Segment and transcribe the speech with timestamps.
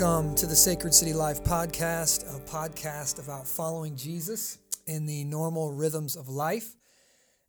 [0.00, 4.56] Welcome to the Sacred City Life podcast, a podcast about following Jesus
[4.86, 6.74] in the normal rhythms of life.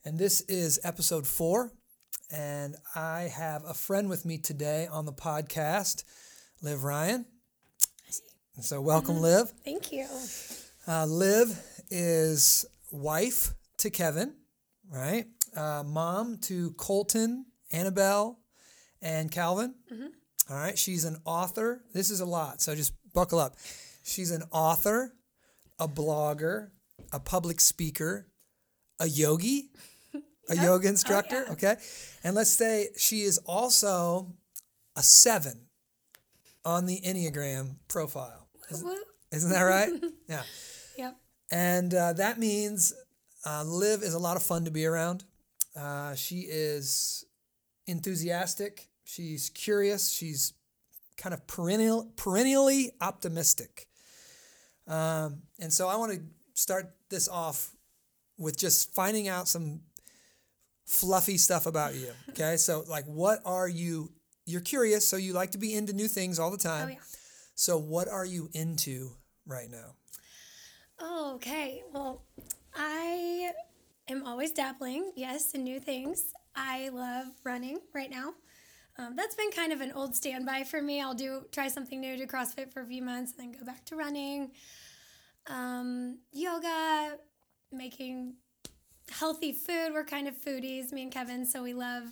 [0.04, 1.72] And this is episode four.
[2.30, 6.04] And I have a friend with me today on the podcast,
[6.62, 7.26] Liv Ryan.
[8.60, 9.54] So, welcome, Liv.
[9.64, 10.08] Thank you.
[10.86, 11.58] Uh, Liv
[11.90, 14.34] is wife to Kevin,
[14.92, 15.26] right?
[15.56, 18.40] Uh, mom to Colton, Annabelle,
[19.02, 19.74] and Calvin.
[20.50, 20.78] All right.
[20.78, 21.82] She's an author.
[21.94, 23.56] This is a lot, so just buckle up.
[24.04, 25.14] She's an author,
[25.80, 26.70] a blogger,
[27.12, 28.28] a public speaker,
[29.00, 29.70] a yogi,
[30.50, 31.44] a yoga instructor.
[31.48, 31.54] yeah.
[31.54, 31.76] Okay.
[32.24, 34.34] And let's say she is also
[34.96, 35.68] a seven
[36.66, 38.48] on the Enneagram profile.
[38.84, 38.96] Woo.
[39.32, 39.92] Isn't that right?
[40.28, 40.44] yeah.
[40.98, 41.18] Yep.
[41.52, 42.94] And uh, that means
[43.46, 45.24] uh, Liv is a lot of fun to be around.
[45.76, 47.26] Uh, she is
[47.88, 48.88] enthusiastic.
[49.12, 50.10] She's curious.
[50.10, 50.54] She's
[51.18, 53.88] kind of perennial, perennially optimistic.
[54.88, 56.22] Um, and so I want to
[56.54, 57.76] start this off
[58.38, 59.82] with just finding out some
[60.86, 62.12] fluffy stuff about you.
[62.30, 62.56] Okay.
[62.56, 64.10] So, like, what are you?
[64.46, 66.88] You're curious, so you like to be into new things all the time.
[66.88, 67.00] Oh yeah.
[67.56, 69.12] So, what are you into
[69.46, 69.96] right now?
[71.00, 71.84] Oh, okay.
[71.94, 72.24] Well,
[72.74, 73.52] I
[74.08, 76.34] am always dabbling, yes, in new things.
[76.56, 78.34] I love running right now.
[78.98, 81.02] Um, that's been kind of an old standby for me.
[81.02, 83.86] I'll do try something new, do CrossFit for a few months, and then go back
[83.86, 84.52] to running.
[85.48, 87.18] Um, yoga,
[87.72, 88.36] making
[89.10, 89.92] healthy food.
[89.94, 92.04] We're kind of foodies, me and Kevin, so we love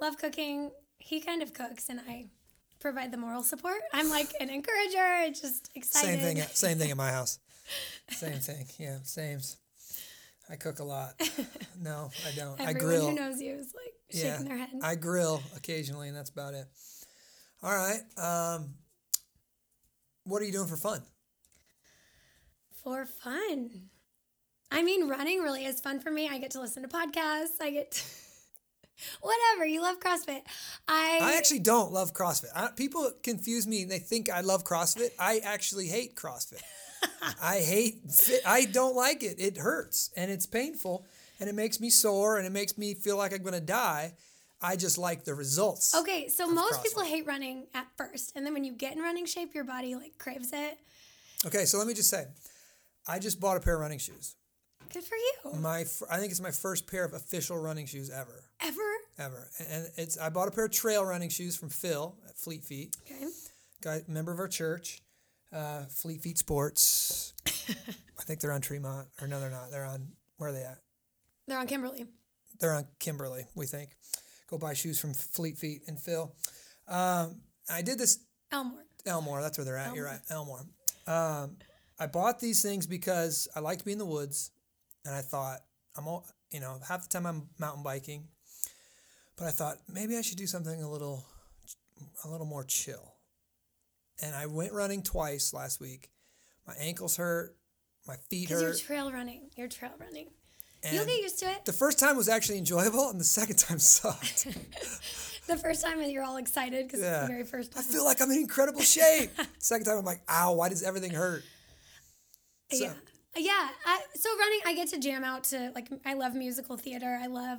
[0.00, 0.70] love cooking.
[0.98, 2.26] He kind of cooks, and I
[2.80, 3.80] provide the moral support.
[3.92, 6.20] I'm like an encourager, It's just excited.
[6.20, 6.46] Same thing.
[6.52, 7.38] Same thing at my house.
[8.10, 8.66] Same thing.
[8.78, 9.40] Yeah, same.
[10.50, 11.14] I cook a lot.
[11.76, 12.58] No, I don't.
[12.60, 13.08] I Everyone grill.
[13.08, 14.70] who knows you is like shaking yeah, their head.
[14.82, 16.66] I grill occasionally, and that's about it.
[17.62, 18.00] All right.
[18.16, 18.74] Um,
[20.22, 21.02] what are you doing for fun?
[22.82, 23.88] For fun.
[24.70, 26.28] I mean, running really is fun for me.
[26.28, 27.60] I get to listen to podcasts.
[27.60, 28.02] I get to
[29.20, 29.66] whatever.
[29.66, 30.42] You love CrossFit.
[30.88, 32.48] I, I actually don't love CrossFit.
[32.54, 35.10] I, people confuse me and they think I love CrossFit.
[35.18, 36.62] I actually hate CrossFit.
[37.42, 38.00] I hate.
[38.46, 39.36] I don't like it.
[39.38, 41.04] It hurts and it's painful
[41.40, 44.14] and it makes me sore and it makes me feel like I'm going to die.
[44.62, 45.94] I just like the results.
[45.94, 46.28] okay.
[46.28, 46.82] So most CrossFit.
[46.84, 49.94] people hate running at first, and then when you get in running shape, your body
[49.94, 50.78] like craves it.
[51.44, 52.24] Okay, so let me just say,
[53.06, 54.36] I just bought a pair of running shoes.
[54.90, 55.58] Good for you.
[55.60, 58.80] My, I think it's my first pair of official running shoes ever, Ever?
[59.18, 59.48] ever.
[59.68, 62.96] And it's I bought a pair of trail running shoes from Phil at Fleet Feet,
[63.04, 63.26] Okay.
[63.82, 65.02] guy member of our church,
[65.54, 67.32] uh, Fleet Feet Sports.
[67.46, 69.70] I think they're on Tremont, or no, they're not.
[69.70, 70.78] They're on where are they at?
[71.46, 72.06] They're on Kimberly.
[72.60, 73.90] They're on Kimberly, we think.
[74.50, 76.34] Go buy shoes from Fleet Feet and Phil.
[76.88, 78.18] Um, I did this
[78.52, 78.84] Elmore.
[79.06, 79.94] Elmore, that's where they're at.
[79.94, 80.64] You're right, Elmore.
[81.06, 81.56] Um,
[81.98, 84.50] I bought these things because I like to be in the woods,
[85.04, 85.60] and I thought
[85.96, 88.28] I'm, all, you know, half the time I'm mountain biking,
[89.36, 91.24] but I thought maybe I should do something a little,
[92.24, 93.13] a little more chill.
[94.22, 96.10] And I went running twice last week.
[96.66, 97.56] My ankles hurt,
[98.06, 99.50] my feet Because you're trail running.
[99.56, 100.28] You're trail running.
[100.82, 101.64] and You'll get used to it.
[101.64, 104.46] the first time was actually enjoyable, and the second time sucked.
[105.46, 108.30] The first time you're all excited because it's the very first I feel like I'm
[108.30, 109.30] in incredible shape.
[109.58, 111.42] Second time, I'm like, ow, why does everything hurt?
[112.72, 112.92] So- yeah.
[113.36, 113.68] Yeah.
[113.84, 117.18] I, so running, I get to jam out to like I love musical theater.
[117.22, 117.58] I love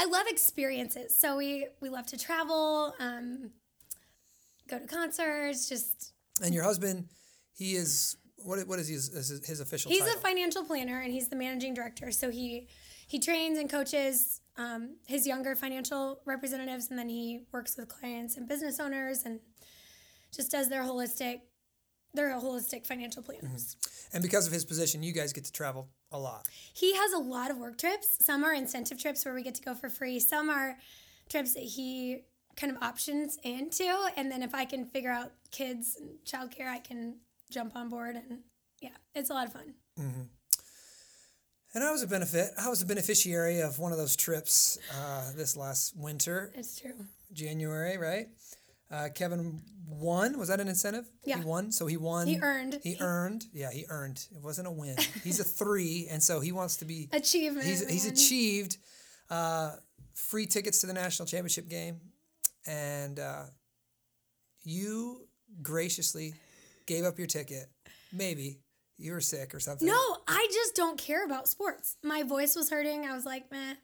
[0.00, 1.16] I love experiences.
[1.16, 3.50] So we we love to travel, um,
[4.70, 5.68] go to concerts.
[5.68, 7.08] Just And your husband,
[7.52, 8.66] he is what?
[8.66, 10.18] What is his his, his official he's title?
[10.18, 12.10] a financial planner and he's the managing director.
[12.10, 12.68] So he
[13.06, 18.36] he trains and coaches um, his younger financial representatives, and then he works with clients
[18.36, 19.40] and business owners and
[20.34, 21.40] just does their holistic.
[22.12, 23.76] They're holistic financial planners.
[24.12, 26.46] and because of his position, you guys get to travel a lot.
[26.74, 28.18] He has a lot of work trips.
[28.20, 30.18] Some are incentive trips where we get to go for free.
[30.18, 30.76] Some are
[31.28, 32.22] trips that he
[32.56, 33.84] kind of options into.
[34.16, 37.18] And then if I can figure out kids and childcare, I can
[37.50, 38.16] jump on board.
[38.16, 38.40] And
[38.80, 39.74] yeah, it's a lot of fun.
[41.72, 42.50] And I was a benefit.
[42.60, 47.06] I was a beneficiary of one of those trips uh, this last winter, It's true.
[47.32, 48.26] January, right?
[48.90, 50.36] Uh, Kevin won.
[50.36, 51.08] Was that an incentive?
[51.24, 51.38] Yeah.
[51.38, 51.70] He won.
[51.70, 52.26] So he won.
[52.26, 52.80] He earned.
[52.82, 53.44] He earned.
[53.52, 54.26] Yeah, he earned.
[54.34, 54.96] It wasn't a win.
[55.22, 57.08] He's a three, and so he wants to be.
[57.12, 57.64] Achievement.
[57.64, 58.78] He's he's achieved
[59.30, 59.76] uh,
[60.14, 62.00] free tickets to the national championship game,
[62.70, 63.42] and uh,
[64.62, 65.26] you
[65.62, 66.34] graciously
[66.86, 67.66] gave up your ticket.
[68.12, 68.60] Maybe
[68.98, 69.88] you were sick or something.
[69.88, 71.96] No, I just don't care about sports.
[72.02, 73.06] My voice was hurting.
[73.06, 73.74] I was like, meh.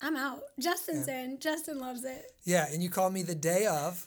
[0.00, 0.40] I'm out.
[0.60, 1.38] Justin's in.
[1.40, 2.26] Justin loves it.
[2.44, 4.06] Yeah, and you called me the day of,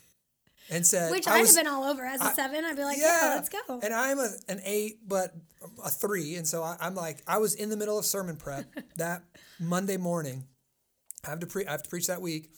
[0.70, 2.64] and said, Which I I'd was- have been all over as a seven.
[2.64, 3.80] I'd be like, yeah, let's go.
[3.82, 5.34] And I'm a, an eight, but
[5.84, 6.36] a three.
[6.36, 8.66] And so I, I'm like, I was in the middle of sermon prep
[8.98, 9.24] that
[9.60, 10.44] Monday morning.
[11.26, 12.52] I have to pre- I have to preach that week.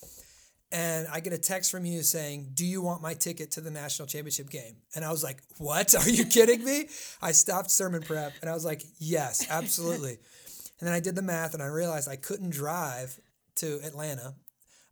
[0.74, 3.72] And I get a text from you saying, Do you want my ticket to the
[3.72, 4.78] national championship game?
[4.96, 5.94] And I was like, What?
[6.00, 6.88] Are you kidding me?
[7.22, 10.12] I stopped sermon prep and I was like, Yes, absolutely.
[10.80, 13.20] and then I did the math and I realized I couldn't drive
[13.56, 14.36] to Atlanta.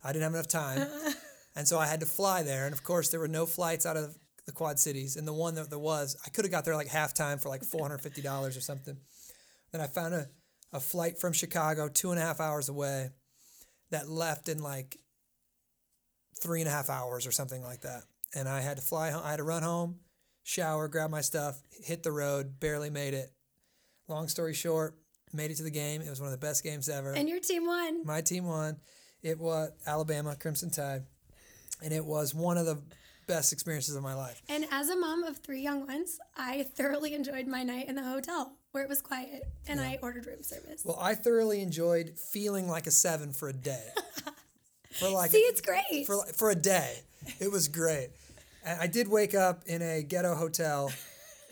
[0.04, 0.86] I didn't have enough time.
[1.56, 2.64] And so I had to fly there.
[2.66, 4.16] And of course, there were no flights out of
[4.46, 5.16] the Quad Cities.
[5.16, 7.62] And the one that there was, I could have got there like halftime for like
[7.62, 8.96] $450 or something.
[9.72, 10.28] Then I found a,
[10.72, 13.10] a flight from Chicago, two and a half hours away,
[13.90, 14.96] that left in like
[16.40, 18.04] three and a half hours or something like that.
[18.34, 19.22] And I had to fly home.
[19.24, 19.96] I had to run home,
[20.42, 23.30] shower, grab my stuff, hit the road, barely made it.
[24.08, 24.96] Long story short,
[25.32, 26.00] made it to the game.
[26.00, 27.12] It was one of the best games ever.
[27.12, 28.04] And your team won.
[28.04, 28.78] My team won.
[29.22, 31.02] It was Alabama Crimson Tide,
[31.82, 32.78] and it was one of the
[33.26, 34.42] best experiences of my life.
[34.48, 38.02] And as a mom of three young ones, I thoroughly enjoyed my night in the
[38.02, 40.82] hotel where it was quiet and I ordered room service.
[40.84, 43.88] Well, I thoroughly enjoyed feeling like a seven for a day.
[44.92, 46.06] For like See, it's great.
[46.06, 47.00] for for a day,
[47.38, 48.10] it was great.
[48.64, 50.92] And I did wake up in a ghetto hotel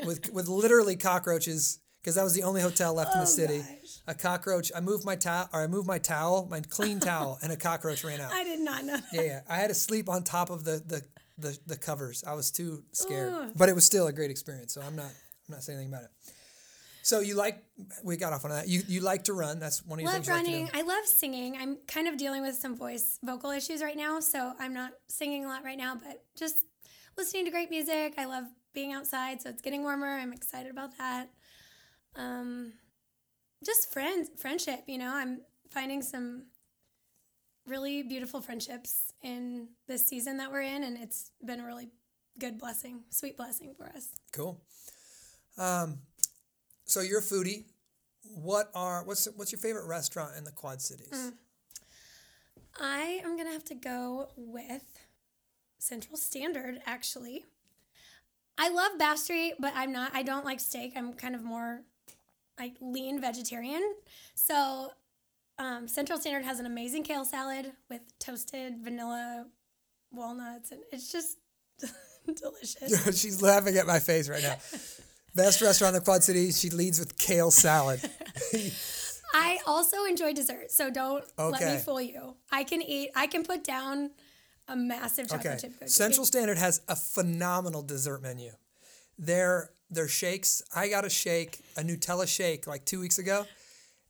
[0.04, 3.58] with with literally cockroaches because that was the only hotel left in the Oh, city.
[3.58, 3.98] gosh.
[4.06, 4.70] A cockroach.
[4.74, 8.02] I moved my towel, or I moved my towel, my clean towel, and a cockroach
[8.04, 8.32] ran out.
[8.42, 8.96] I did not know.
[9.12, 9.40] Yeah, yeah.
[9.48, 11.02] I had to sleep on top of the the,
[11.38, 12.24] the, the covers.
[12.26, 13.32] I was too scared.
[13.32, 13.52] Ugh.
[13.56, 14.72] But it was still a great experience.
[14.74, 15.06] So I'm not
[15.48, 16.10] I'm not saying anything about it.
[17.08, 17.64] So you like
[18.04, 18.68] we got off on that.
[18.68, 19.58] You you like to run.
[19.58, 20.66] That's one of your love things like to running.
[20.66, 20.72] do.
[20.74, 21.56] I love singing.
[21.58, 25.46] I'm kind of dealing with some voice vocal issues right now, so I'm not singing
[25.46, 26.56] a lot right now, but just
[27.16, 28.12] listening to great music.
[28.18, 28.44] I love
[28.74, 30.18] being outside, so it's getting warmer.
[30.18, 31.30] I'm excited about that.
[32.14, 32.74] Um,
[33.64, 34.80] just friends, friendship.
[34.86, 35.40] You know, I'm
[35.70, 36.48] finding some
[37.66, 41.88] really beautiful friendships in this season that we're in, and it's been a really
[42.38, 44.08] good blessing, sweet blessing for us.
[44.30, 44.60] Cool.
[45.56, 46.00] Um,
[46.88, 47.64] so you're a foodie.
[48.34, 51.12] What are what's what's your favorite restaurant in the Quad Cities?
[51.12, 51.32] Mm.
[52.80, 54.84] I am gonna have to go with
[55.78, 56.80] Central Standard.
[56.86, 57.44] Actually,
[58.56, 60.12] I love Bass Street, but I'm not.
[60.14, 60.92] I don't like steak.
[60.96, 61.82] I'm kind of more
[62.58, 63.94] like lean vegetarian.
[64.34, 64.90] So
[65.58, 69.46] um, Central Standard has an amazing kale salad with toasted vanilla
[70.12, 71.38] walnuts, and it's just
[72.26, 73.20] delicious.
[73.20, 74.56] She's laughing at my face right now.
[75.38, 76.58] Best restaurant in the Quad Cities.
[76.58, 78.00] She leads with kale salad.
[79.32, 82.34] I also enjoy dessert, so don't let me fool you.
[82.50, 83.10] I can eat.
[83.14, 84.10] I can put down
[84.66, 85.58] a massive chocolate Okay.
[85.60, 85.90] chip cookie.
[85.90, 88.50] Central Standard has a phenomenal dessert menu.
[89.16, 90.60] Their their shakes.
[90.74, 93.46] I got a shake, a Nutella shake, like two weeks ago,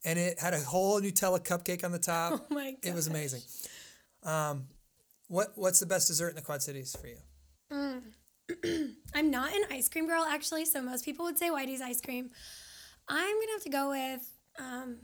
[0.07, 2.47] and it had a whole Nutella cupcake on the top.
[2.51, 3.43] Oh my It was amazing.
[4.23, 4.65] Um,
[5.27, 7.19] what what's the best dessert in the Quad Cities for you?
[9.15, 12.31] I'm not an ice cream girl, actually, so most people would say Whitey's ice cream.
[13.09, 14.31] I'm gonna have to go with.
[14.59, 14.97] Um,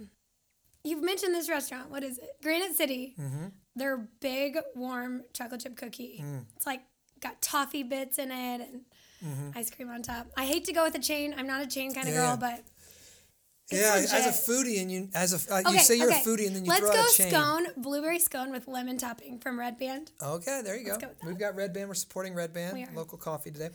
[0.82, 1.90] you've mentioned this restaurant.
[1.90, 2.30] What is it?
[2.42, 3.14] Granite City.
[3.18, 3.46] Mm-hmm.
[3.76, 6.22] Their big warm chocolate chip cookie.
[6.22, 6.44] Mm.
[6.56, 6.82] It's like
[7.20, 8.82] got toffee bits in it and
[9.56, 10.26] ice cream on top.
[10.36, 11.34] I hate to go with a chain.
[11.36, 12.22] I'm not a chain kind of Mm-hmm.
[12.22, 12.56] Yeah, girl, yeah.
[12.56, 12.64] but
[13.70, 16.20] It's yeah, as a foodie, and you as a uh, you say you're okay.
[16.20, 17.30] a foodie, and then you Let's throw go out a chain.
[17.30, 20.10] scone, blueberry scone with lemon topping from Red Band.
[20.22, 20.98] Okay, there you go.
[20.98, 21.08] go.
[21.24, 21.88] We've got Red Band.
[21.88, 23.70] We're supporting Red Band, local coffee today.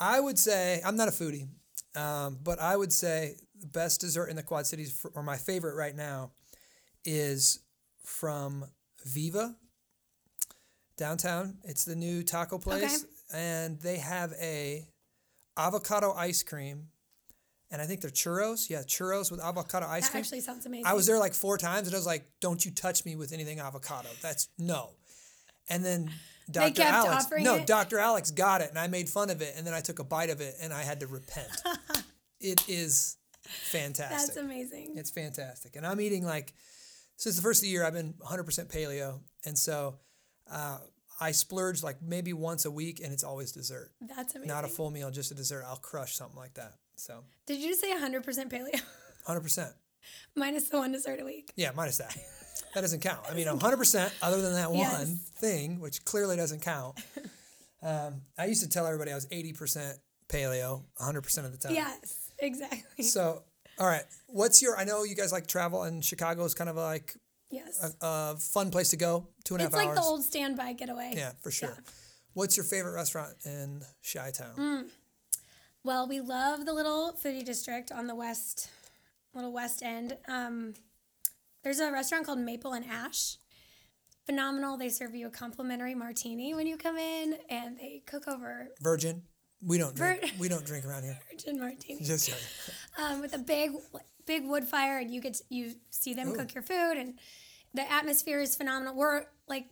[0.00, 1.46] I would say I'm not a foodie,
[1.94, 5.36] um, but I would say the best dessert in the Quad Cities, for, or my
[5.36, 6.32] favorite right now,
[7.04, 7.60] is
[8.04, 8.64] from
[9.04, 9.54] Viva
[10.96, 11.58] downtown.
[11.64, 14.86] It's the new taco place, and they have a
[15.56, 16.88] avocado ice cream,
[17.72, 18.70] and I think they're churros.
[18.70, 20.20] Yeah, churros with avocado ice That cream.
[20.20, 20.86] actually sounds amazing.
[20.86, 23.32] I was there like four times, and I was like, "Don't you touch me with
[23.32, 24.90] anything avocado." That's no.
[25.68, 26.10] And then
[26.50, 26.82] Dr.
[26.82, 27.66] Alex, no, it?
[27.66, 27.98] Dr.
[27.98, 30.30] Alex got it, and I made fun of it, and then I took a bite
[30.30, 31.50] of it, and I had to repent.
[32.40, 34.18] it is fantastic.
[34.18, 34.94] That's amazing.
[34.96, 36.52] It's fantastic, and I'm eating like
[37.16, 37.84] since the first of the year.
[37.84, 39.98] I've been 100% paleo, and so
[40.50, 40.78] uh,
[41.20, 44.48] I splurge like maybe once a week, and it's always dessert, That's amazing.
[44.48, 45.64] not a full meal, just a dessert.
[45.66, 46.74] I'll crush something like that.
[46.96, 48.80] So Did you say 100% paleo?
[49.26, 49.72] 100%.
[50.34, 51.52] Minus the one dessert a week.
[51.56, 52.16] Yeah, minus that.
[52.74, 53.20] That doesn't count.
[53.30, 55.10] I mean, 100% other than that one Yes.
[55.36, 56.98] thing, which clearly doesn't count.
[57.82, 59.94] Um, I used to tell everybody I was 80%
[60.28, 61.74] paleo 100% of the time.
[61.74, 63.04] Yes, exactly.
[63.04, 63.42] So,
[63.78, 64.04] all right.
[64.28, 67.14] What's your, I know you guys like travel, and Chicago is kind of like
[67.50, 67.94] yes.
[68.00, 70.72] a, a fun place to go, two and a half it's like the old standby
[70.74, 71.12] getaway.
[71.14, 71.76] yeah, for sure.
[72.34, 74.56] What's your favorite restaurant in Chi Town?
[74.56, 74.88] Mm.
[75.84, 78.70] Well, we love the little foodie district on the west,
[79.34, 80.16] little west end.
[80.28, 80.74] Um,
[81.64, 83.36] there's a restaurant called Maple and Ash.
[84.26, 84.76] phenomenal.
[84.76, 89.22] They serve you a complimentary martini when you come in, and they cook over Virgin.
[89.64, 90.20] We don't drink.
[90.22, 91.18] Vir- we don't drink around here.
[91.30, 92.42] virgin martini Just joking.
[92.98, 93.72] um, with a big
[94.26, 97.14] big wood fire, and you get to, you see them cook your food, and
[97.74, 98.94] the atmosphere is phenomenal.
[98.96, 99.66] We're like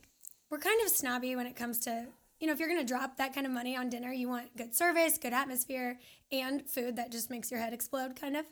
[0.49, 2.07] we're kind of snobby when it comes to
[2.41, 4.75] you know if you're gonna drop that kind of money on dinner, you want good
[4.75, 5.99] service, good atmosphere,
[6.33, 8.47] and food that just makes your head explode, kind of.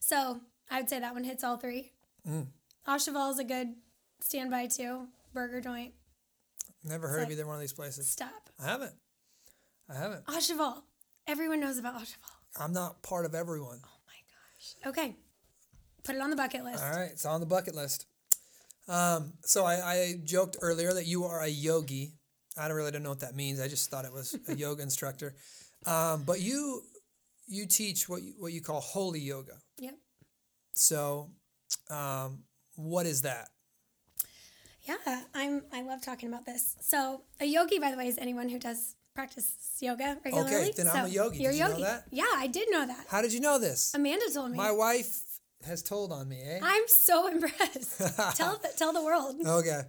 [0.00, 0.40] So
[0.70, 1.92] I would say that one hits all three.
[2.28, 2.48] Mm.
[2.86, 3.68] Au Cheval is a good
[4.20, 5.06] standby too.
[5.32, 5.94] Burger joint.
[6.84, 8.08] Never heard of like- either one of these places.
[8.08, 8.50] Stop.
[8.60, 8.94] I haven't.
[9.88, 10.24] I haven't.
[10.28, 10.82] Au Cheval.
[11.26, 12.30] Everyone knows about Au Cheval.
[12.58, 13.80] I'm not part of everyone.
[13.84, 14.90] Oh my gosh.
[14.90, 15.16] Okay.
[16.02, 16.82] Put it on the bucket list.
[16.82, 18.06] All right, it's on the bucket list.
[18.88, 22.14] Um, so I, I joked earlier that you are a yogi.
[22.58, 23.60] I don't really don't know what that means.
[23.60, 25.34] I just thought it was a yoga instructor.
[25.86, 26.82] Um, but you
[27.46, 29.58] you teach what you, what you call holy yoga.
[29.78, 29.94] Yep.
[30.72, 31.30] So,
[31.90, 32.40] um,
[32.76, 33.48] what is that?
[34.82, 35.62] Yeah, I'm.
[35.72, 36.76] I love talking about this.
[36.80, 40.54] So, a yogi, by the way, is anyone who does practice yoga regularly.
[40.54, 41.38] Okay, then I'm a So, yogi.
[41.42, 41.82] You're Did you know yogi.
[41.82, 42.04] that?
[42.12, 43.04] Yeah, I did know that.
[43.08, 43.92] How did you know this?
[43.94, 44.56] Amanda told me.
[44.56, 45.10] My wife
[45.66, 46.60] has told on me, eh?
[46.62, 47.98] I'm so impressed.
[48.36, 49.34] tell the, tell the world.
[49.44, 49.82] Okay.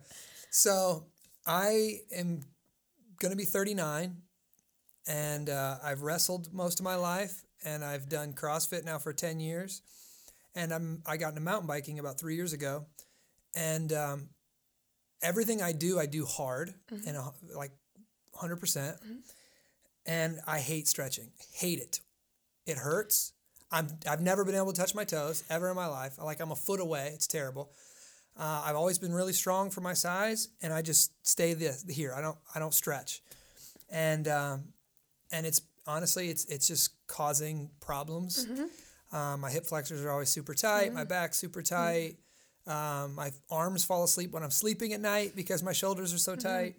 [0.49, 1.05] So
[1.45, 2.41] I am
[3.19, 4.17] going to be 39
[5.07, 9.39] and uh, I've wrestled most of my life and I've done CrossFit now for 10
[9.39, 9.81] years.
[10.55, 12.85] And I'm, I got into mountain biking about three years ago.
[13.55, 14.29] And um,
[15.21, 17.71] everything I do, I do hard and a, like
[18.35, 18.59] 100%.
[18.59, 18.97] percent
[20.05, 22.01] And I hate stretching, hate it.
[22.65, 23.33] It hurts.
[23.71, 26.17] I'm, I've never been able to touch my toes ever in my life.
[26.23, 27.11] Like I'm a foot away.
[27.13, 27.71] It's terrible.
[28.38, 32.13] Uh, I've always been really strong for my size, and I just stay this here.
[32.15, 33.21] I don't I don't stretch,
[33.89, 34.63] and um,
[35.31, 38.45] and it's honestly it's it's just causing problems.
[39.12, 40.93] Um, my hip flexors are always super tight.
[40.93, 42.15] My back super tight.
[42.67, 46.36] Um, my arms fall asleep when I'm sleeping at night because my shoulders are so
[46.36, 46.75] tight.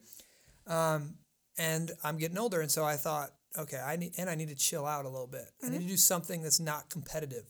[0.66, 1.14] Um,
[1.58, 4.54] and I'm getting older, and so I thought, okay, I need and I need to
[4.54, 5.50] chill out a little bit.
[5.62, 7.44] I need to do something that's not competitive.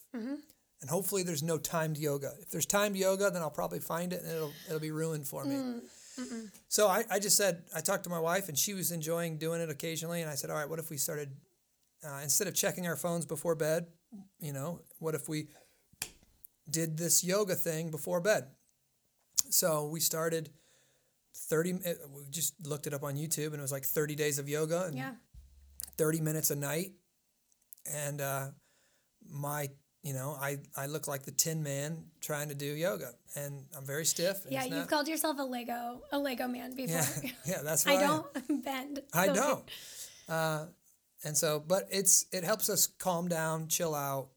[0.80, 2.32] And hopefully, there's no timed yoga.
[2.40, 5.44] If there's timed yoga, then I'll probably find it, and it'll it'll be ruined for
[5.44, 5.80] me.
[6.68, 9.60] So I, I just said I talked to my wife, and she was enjoying doing
[9.60, 11.30] it occasionally, and I said, all right, what if we started
[12.06, 13.86] uh, instead of checking our phones before bed,
[14.38, 15.48] you know, what if we
[16.68, 18.44] did this yoga thing before bed?
[19.50, 20.50] So we started
[21.34, 24.48] 30 we just looked it up on YouTube and it was like 30 days of
[24.48, 25.12] yoga and Yeah.
[25.96, 26.92] 30 minutes a night
[27.90, 28.46] and uh,
[29.28, 29.68] my
[30.02, 33.84] you know I, I look like the tin man trying to do yoga and i'm
[33.84, 36.96] very stiff and Yeah, you've not- called yourself a Lego a Lego man before.
[36.96, 37.98] yeah, yeah that's right.
[37.98, 38.26] I don't
[38.64, 39.02] bend.
[39.12, 39.64] I So- don't.
[40.28, 40.66] Uh,
[41.24, 44.28] and so, but it's it helps us calm down, chill out.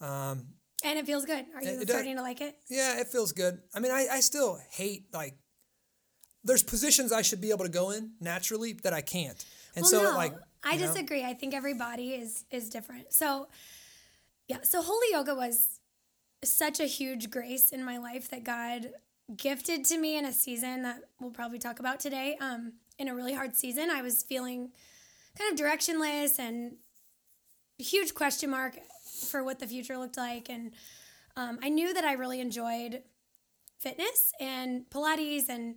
[0.00, 0.46] Um,
[0.84, 1.44] And it feels good.
[1.56, 1.90] Are you it does.
[1.90, 2.54] starting to like it?
[2.70, 3.58] yeah, it feels good.
[3.74, 5.34] I mean, I, I still hate like
[6.44, 9.44] there's positions I should be able to go in naturally that I can't,
[9.74, 10.86] and well, so no, like I know?
[10.86, 11.24] disagree.
[11.24, 13.12] I think every body is is different.
[13.12, 13.48] So,
[14.48, 14.58] yeah.
[14.62, 15.80] So holy yoga was
[16.44, 18.90] such a huge grace in my life that God
[19.36, 22.36] gifted to me in a season that we'll probably talk about today.
[22.40, 24.70] Um, in a really hard season, I was feeling
[25.38, 26.76] kind of directionless and
[27.78, 28.78] huge question mark
[29.28, 30.72] for what the future looked like, and
[31.36, 33.02] um, I knew that I really enjoyed
[33.78, 35.76] fitness and Pilates and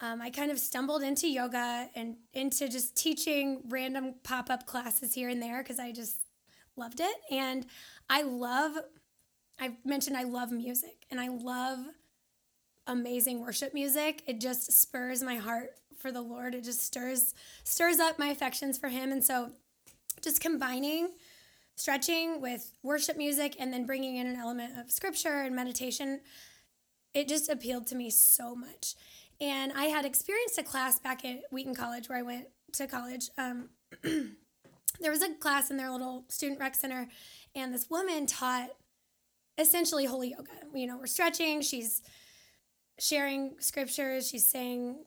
[0.00, 5.12] um, I kind of stumbled into yoga and into just teaching random pop up classes
[5.12, 6.16] here and there because I just
[6.78, 7.16] loved it.
[7.30, 7.66] And
[8.08, 8.72] I love,
[9.58, 11.80] I've mentioned I love music and I love
[12.86, 14.22] amazing worship music.
[14.26, 16.54] It just spurs my heart for the Lord.
[16.54, 19.12] It just stirs stirs up my affections for Him.
[19.12, 19.50] And so,
[20.22, 21.10] just combining
[21.78, 26.20] stretching with worship music and then bringing in an element of scripture and meditation,
[27.14, 28.94] it just appealed to me so much.
[29.40, 33.30] And I had experienced a class back at Wheaton College where I went to college.
[33.38, 33.68] Um,
[35.00, 37.08] there was a class in their little student rec center,
[37.54, 38.70] and this woman taught
[39.58, 40.50] essentially holy yoga.
[40.74, 42.02] You know, we're stretching, she's
[42.98, 45.04] sharing scriptures, she's saying,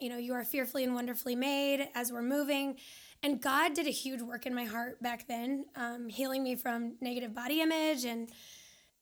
[0.00, 2.76] you know, you are fearfully and wonderfully made as we're moving.
[3.22, 6.96] And God did a huge work in my heart back then, um, healing me from
[7.00, 8.04] negative body image.
[8.04, 8.30] And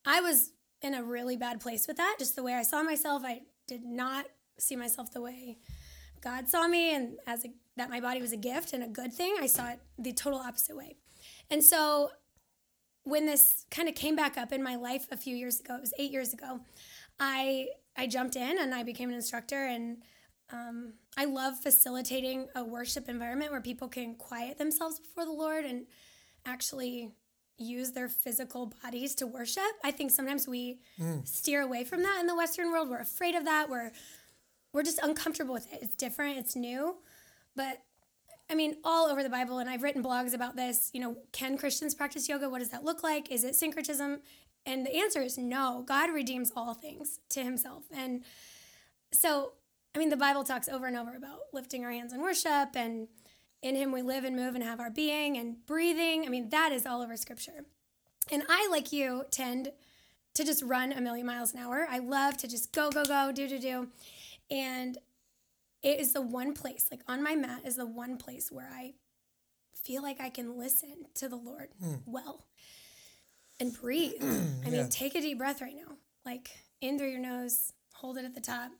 [0.06, 0.52] I was
[0.82, 3.22] in a really bad place with that, just the way I saw myself.
[3.24, 4.26] I did not
[4.58, 5.58] see myself the way
[6.24, 9.12] God saw me, and as a, that my body was a gift and a good
[9.12, 9.36] thing.
[9.38, 10.96] I saw it the total opposite way.
[11.50, 12.10] And so
[13.02, 15.80] when this kind of came back up in my life a few years ago, it
[15.82, 16.60] was eight years ago,
[17.20, 19.98] I I jumped in and I became an instructor and
[20.52, 25.64] um, I love facilitating a worship environment where people can quiet themselves before the Lord
[25.64, 25.86] and
[26.44, 27.12] actually
[27.56, 29.62] use their physical bodies to worship.
[29.84, 30.80] I think sometimes we
[31.24, 32.88] steer away from that in the Western world.
[32.88, 33.70] We're afraid of that.
[33.70, 33.92] We're
[34.74, 35.78] we're just uncomfortable with it.
[35.80, 36.96] It's different, it's new,
[37.56, 37.82] but
[38.50, 40.90] I mean, all over the Bible, and I've written blogs about this.
[40.92, 42.50] You know, can Christians practice yoga?
[42.50, 43.30] What does that look like?
[43.30, 44.20] Is it syncretism?
[44.66, 45.82] And the answer is no.
[45.86, 47.84] God redeems all things to himself.
[47.90, 48.22] And
[49.12, 49.52] so,
[49.94, 53.08] I mean, the Bible talks over and over about lifting our hands in worship, and
[53.62, 56.26] in him we live and move and have our being and breathing.
[56.26, 57.64] I mean, that is all over scripture.
[58.30, 59.72] And I, like you, tend
[60.34, 61.86] to just run a million miles an hour.
[61.88, 63.88] I love to just go, go, go, do, do, do.
[64.50, 64.98] And
[65.82, 68.94] it is the one place, like on my mat, is the one place where I
[69.74, 71.94] feel like I can listen to the Lord Hmm.
[72.06, 72.46] well
[73.60, 74.12] and breathe.
[74.66, 75.96] I mean, take a deep breath right now.
[76.24, 78.70] Like in through your nose, hold it at the top,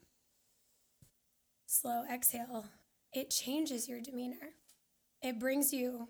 [1.66, 2.66] slow exhale.
[3.12, 4.54] It changes your demeanor,
[5.23, 6.09] it brings you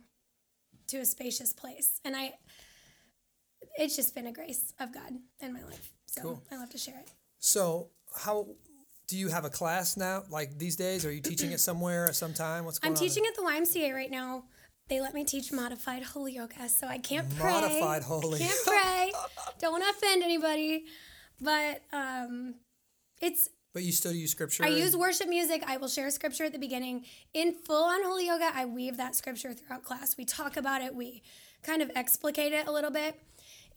[0.88, 2.00] to a spacious place.
[2.04, 2.34] And I,
[3.76, 5.92] it's just been a grace of God in my life.
[6.06, 6.42] So Cool.
[6.50, 7.10] I love to share it.
[7.38, 7.90] So
[8.24, 8.46] how
[9.06, 10.24] do you have a class now?
[10.30, 12.64] Like these days, are you teaching it somewhere at some time?
[12.64, 12.96] What's going on?
[12.96, 13.08] I'm on?
[13.08, 14.44] teaching at the YMCA right now.
[14.88, 17.50] They let me teach modified holy yoga, so I can't pray.
[17.50, 19.12] Modified holy Can't pray.
[19.58, 20.84] Don't want to offend anybody,
[21.40, 22.56] but um,
[23.20, 23.48] it's.
[23.72, 24.64] But you still use scripture.
[24.64, 25.64] I use worship music.
[25.66, 27.06] I will share scripture at the beginning.
[27.32, 30.16] In full on holy yoga, I weave that scripture throughout class.
[30.18, 30.94] We talk about it.
[30.94, 31.22] We
[31.62, 33.18] kind of explicate it a little bit,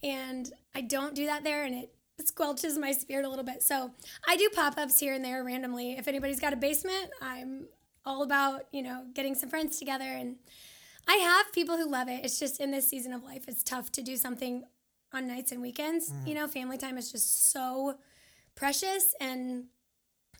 [0.02, 1.94] and I don't do that there, and it
[2.26, 3.62] squelches my spirit a little bit.
[3.62, 3.92] So
[4.26, 5.92] I do pop ups here and there randomly.
[5.92, 7.66] If anybody's got a basement, I'm
[8.04, 10.36] all about you know getting some friends together and
[11.06, 12.24] I have people who love it.
[12.24, 14.64] It's just in this season of life, it's tough to do something
[15.12, 16.10] on nights and weekends.
[16.10, 16.26] Mm-hmm.
[16.26, 17.94] You know, family time is just so
[18.54, 19.64] precious and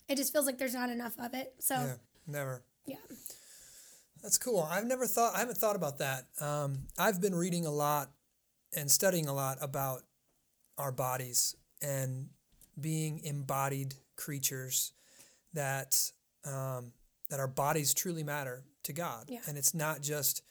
[0.07, 1.53] it just feels like there's not enough of it.
[1.59, 1.93] So, Yeah,
[2.27, 2.63] never.
[2.85, 2.97] yeah.
[4.21, 4.67] That's cool.
[4.69, 5.35] I've never thought.
[5.35, 6.25] I haven't thought about that.
[6.41, 8.11] Um, I've been reading a lot
[8.75, 10.03] and studying a lot about
[10.77, 12.27] our bodies and
[12.79, 14.93] being embodied creatures
[15.53, 16.11] that
[16.45, 16.91] um,
[17.29, 19.25] that our bodies truly matter to God.
[19.27, 19.39] Yeah.
[19.47, 20.41] And it's not just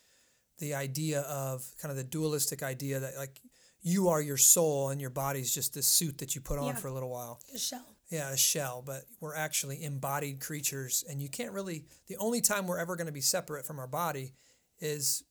[0.59, 3.41] the idea of kind of the dualistic idea that like
[3.81, 6.75] you are your soul and your body's just this suit that you put on Yeah.
[6.75, 7.87] for a little while The shell.
[8.11, 11.05] yeah, a shell, but we're actually embodied creatures.
[11.09, 13.87] And you can't really, the only time we're ever going to be separate from our
[13.87, 14.35] body
[14.81, 15.23] is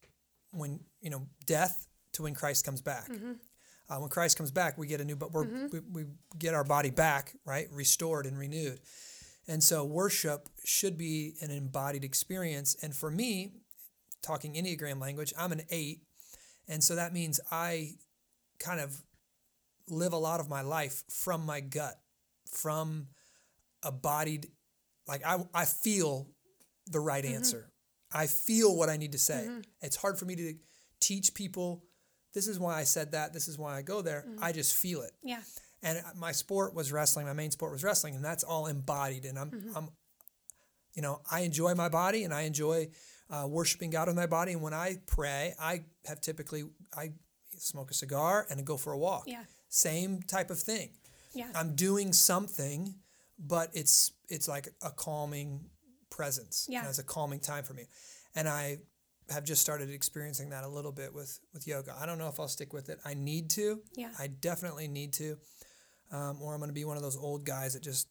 [0.52, 3.10] when, you know, death to when Christ comes back.
[3.90, 5.68] Uh, when Christ comes back, we get a new, but we're, mm-hmm.
[5.72, 7.68] we, we get our body back, right?
[7.72, 8.80] Restored and renewed.
[9.48, 12.76] And so worship should be an embodied experience.
[12.84, 13.54] And for me,
[14.22, 16.02] talking Enneagram language, I'm an eight.
[16.68, 17.94] And so that means I
[18.60, 19.02] kind of
[19.90, 21.96] live a lot of my life from my gut,
[22.52, 23.08] from
[23.84, 24.48] a bodied,
[25.08, 26.28] like I, I feel
[26.88, 27.36] the right mm-hmm.
[27.36, 27.72] answer.
[28.14, 29.46] I feel what I need to say.
[29.48, 29.60] Mm-hmm.
[29.82, 30.54] It's hard for me to
[31.00, 31.84] teach people.
[32.38, 33.34] This is why I said that.
[33.34, 34.24] This is why I go there.
[34.40, 35.12] I just feel it.
[35.24, 35.42] Yeah.
[35.82, 37.26] And my sport was wrestling.
[37.26, 39.26] My main sport was wrestling, and that's all embodied.
[39.26, 39.90] And I'm, I'm,
[40.94, 42.90] you know, I enjoy my body, and I enjoy
[43.32, 44.52] uh, worshiping God with my body.
[44.52, 47.14] And when I pray, I have typically I
[47.58, 49.24] smoke a cigar and I go for a walk.
[49.26, 49.42] Yeah.
[49.70, 50.92] Same type of thing.
[51.34, 51.48] Yeah.
[51.56, 52.94] I'm doing something,
[53.40, 55.72] but it's it's like a calming
[56.12, 56.68] presence.
[56.70, 56.82] Yeah.
[56.82, 57.88] And it's a calming time for me.
[58.36, 58.78] And I
[59.30, 61.94] have just started experiencing that a little bit with with yoga.
[62.00, 63.00] I don't know if I'll stick with it.
[63.06, 63.82] I need to.
[63.96, 64.10] Yeah.
[64.18, 65.38] I definitely need to.
[66.12, 68.08] Um, or I'm going to be one of those old guys that just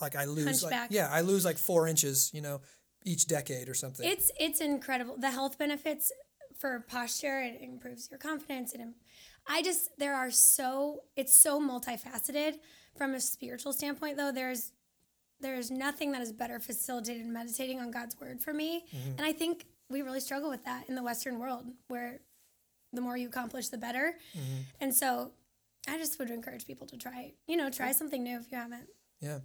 [0.00, 2.60] like I lose like yeah, I lose like 4 inches, you know,
[3.04, 4.08] each decade or something.
[4.08, 5.16] It's it's incredible.
[5.18, 6.10] The health benefits
[6.58, 8.72] for posture, it improves your confidence.
[8.72, 8.94] It, im-
[9.46, 12.54] I just there are so it's so multifaceted
[12.96, 14.16] from a spiritual standpoint.
[14.16, 14.72] Though there's
[15.40, 18.84] there's nothing that is better facilitated meditating on God's word for me,
[19.18, 22.20] and I think we really struggle with that in the Western world, where
[22.92, 24.14] the more you accomplish, the better.
[24.80, 25.32] And so,
[25.88, 28.88] I just would encourage people to try you know try something new if you haven't.
[29.20, 29.40] Yeah.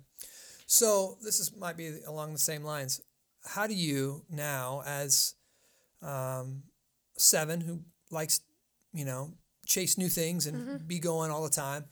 [0.67, 3.02] So this is might be along the same lines.
[3.43, 5.34] How do you now, as
[6.04, 6.63] um,
[7.17, 8.41] seven, who likes,
[8.93, 9.34] you know,
[9.65, 11.86] chase new things and be going all the time,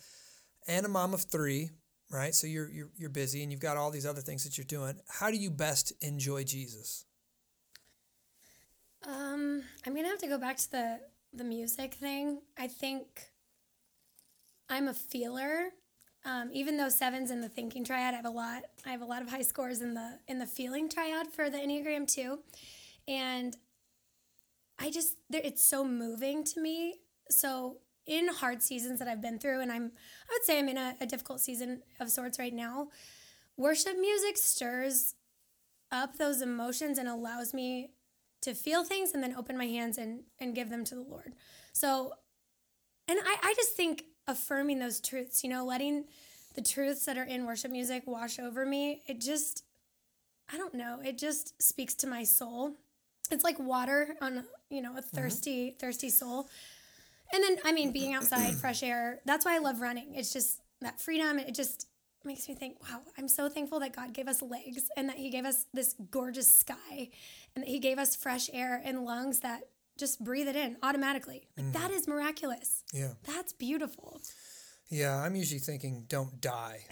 [0.68, 1.72] and a mom of three,
[2.12, 2.36] right?
[2.36, 5.00] So you're you're you're busy and you've got all these other things that you're doing.
[5.10, 7.06] How do you best enjoy Jesus?
[9.08, 11.00] Um, I'm gonna have to go back to the
[11.34, 12.42] the music thing.
[12.58, 13.32] I think
[14.70, 15.70] I'm a feeler.
[16.26, 18.64] Um, even though sevens in the thinking triad, I have a lot.
[18.86, 21.58] I have a lot of high scores in the in the feeling triad for the
[21.58, 22.40] enneagram too,
[23.08, 23.56] and
[24.78, 26.96] I just it's so moving to me.
[27.30, 29.92] So in hard seasons that I've been through, and I'm
[30.30, 32.90] I would say I'm in a, a difficult season of sorts right now.
[33.56, 35.16] Worship music stirs
[35.92, 37.92] up those emotions and allows me
[38.42, 41.34] to feel things and then open my hands and and give them to the Lord.
[41.74, 42.14] So
[43.08, 46.06] and I, I just think affirming those truths, you know, letting
[46.56, 49.64] the truths that are in worship music wash over me, it just,
[50.52, 52.74] I don't know, it just speaks to my soul.
[53.32, 55.18] It's like water on, you know, a mm-hmm.
[55.18, 56.50] thirsty, thirsty soul.
[57.34, 60.16] And then, I mean, being outside, fresh air, that's why I love running.
[60.16, 61.40] It's just that freedom.
[61.40, 61.88] It just
[62.26, 65.30] makes me think, wow, I'm so thankful that God gave us legs and that He
[65.30, 67.10] gave us this gorgeous sky
[67.56, 69.62] and that He gave us fresh air and lungs that
[69.98, 71.48] just breathe it in automatically.
[71.58, 72.84] Like, that is miraculous.
[72.94, 73.14] Yeah.
[73.26, 74.22] That's beautiful.
[74.90, 76.86] Yeah, I'm usually thinking, don't die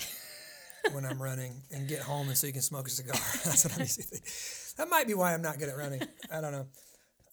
[0.92, 3.16] when I'm running and get home and so you can smoke a cigar.
[3.46, 4.32] That's what I'm usually thinking.
[4.78, 6.02] That might be why I'm not good at running.
[6.32, 6.68] I don't know.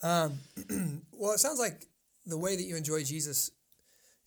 [0.02, 0.38] Um,
[1.12, 1.87] well, it sounds like
[2.26, 3.50] the way that you enjoy Jesus,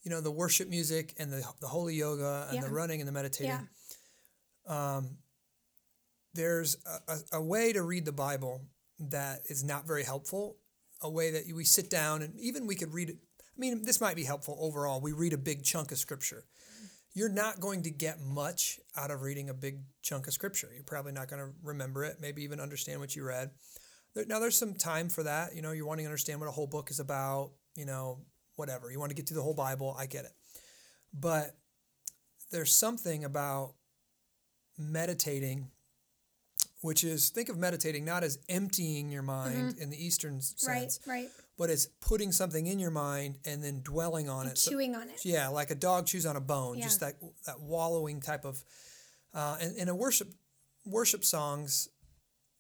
[0.06, 3.12] you know, the worship music and the, the holy yoga and the running and the
[3.12, 3.60] meditating.
[4.70, 4.98] Yeah.
[4.98, 5.18] Um,
[6.34, 8.62] there's a, a, a way to read the Bible
[9.00, 10.58] that is not very helpful.
[11.02, 13.18] A way that we sit down and even we could read it.
[13.42, 15.02] I mean, this might be helpful overall.
[15.02, 16.46] We read a big chunk of scripture.
[17.14, 20.70] You're not going to get much out of reading a big chunk of scripture.
[20.74, 23.52] You're probably not going to remember it, maybe even understand what you read.
[24.14, 25.56] There, now, there's some time for that.
[25.56, 28.20] You know, you're wanting to understand what a whole book is about, you know,
[28.56, 28.92] whatever.
[28.92, 29.96] You want to get through the whole Bible.
[29.98, 30.32] I get it.
[31.14, 31.56] But
[32.52, 33.74] there's something about
[34.78, 35.70] meditating,
[36.82, 41.00] which is think of meditating not as emptying your mind in the Eastern sense, Right,
[41.24, 41.30] right.
[41.58, 44.58] but as putting something in your mind and then dwelling on it.
[44.58, 45.24] So- Chewing on it.
[45.26, 46.84] yeah, like a dog chews on a bone, yeah.
[46.84, 47.16] just that
[47.46, 48.64] that wallowing type of.
[49.34, 50.34] Uh, and in a worship
[50.86, 51.90] worship songs,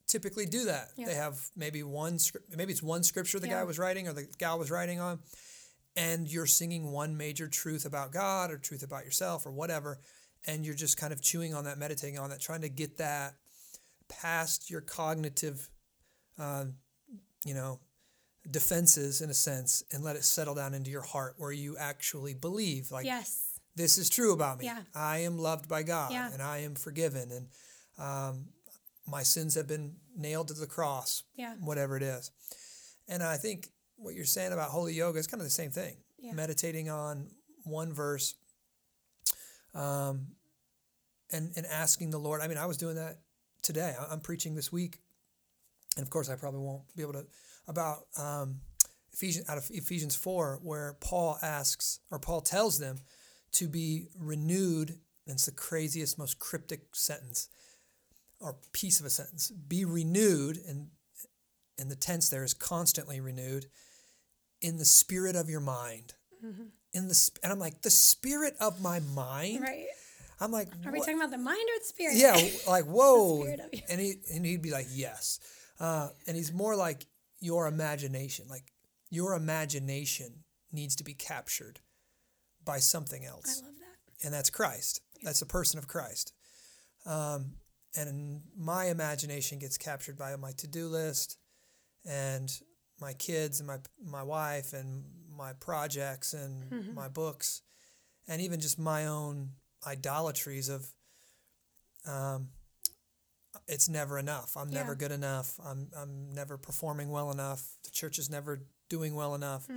[0.07, 0.89] typically do that.
[0.97, 1.05] Yeah.
[1.07, 2.17] They have maybe one
[2.55, 3.59] maybe it's one scripture the Yeah.
[3.59, 5.19] guy was writing or the gal was writing on,
[5.95, 9.99] and you're singing one major truth about God or truth about yourself or whatever,
[10.45, 13.35] and you're just kind of chewing on that, meditating on that, trying to get that
[14.09, 15.69] past your cognitive,
[16.37, 16.65] uh,
[17.45, 17.79] you know,
[18.49, 22.33] defenses in a sense, and let it settle down into your heart where you actually
[22.33, 23.59] believe, like Yes.
[23.75, 24.65] this is true about me.
[24.65, 24.83] Yeah.
[24.93, 26.31] I am loved by God, Yeah.
[26.31, 27.49] and I am forgiven, and
[27.97, 28.49] um,
[29.07, 31.55] my sins have been nailed to the cross Yeah.
[31.55, 32.29] whatever it is.
[33.07, 35.97] And I think what you're saying about holy yoga is kind of the same thing.
[36.19, 36.33] Yeah.
[36.33, 37.29] Meditating on
[37.63, 38.35] one verse
[39.73, 40.27] um,
[41.31, 42.41] and, and asking the Lord.
[42.41, 43.19] I mean, I was doing that
[43.61, 43.93] today.
[44.09, 44.99] I'm preaching this week.
[45.97, 47.25] And of course, I probably won't be able to,
[47.67, 48.61] about um,
[49.13, 52.97] Ephesians, out of Ephesians 4, where Paul asks, or Paul tells them
[53.53, 54.89] to be renewed.
[54.89, 57.49] And it's the craziest, most cryptic sentence
[58.39, 59.49] or piece of a sentence.
[59.49, 60.87] Be renewed, and
[61.77, 63.65] and the tense there is constantly renewed
[64.61, 66.13] in the spirit of your mind.
[66.93, 69.61] In the sp- and I'm like the spirit of my mind.
[69.61, 69.87] Right.
[70.39, 72.15] I'm like, Are we talking about the mind or the spirit?
[72.17, 72.37] yeah,
[72.71, 73.41] like whoa.
[73.41, 73.81] spirit of you.
[73.89, 75.39] and he and he'd be like, yes.
[75.79, 77.05] Uh, and he's more like
[77.39, 78.45] your imagination.
[78.49, 78.71] Like
[79.09, 81.79] your imagination needs to be captured
[82.63, 84.25] by something else I love that.
[84.25, 85.01] and that's Christ.
[85.23, 86.33] That's the person of Christ.
[87.05, 87.53] Um,
[87.95, 91.37] and my imagination gets captured by my to-do list
[92.09, 92.51] and
[92.99, 95.03] my kids and my my wife and
[95.35, 97.61] my projects and my books
[98.27, 99.49] and even just my own
[99.85, 100.87] idolatries of
[102.07, 102.49] um,
[103.67, 104.55] it's never enough.
[104.57, 105.59] I'm never good enough.
[105.65, 107.63] I'm I'm never performing well enough.
[107.83, 109.67] The church is never doing well enough.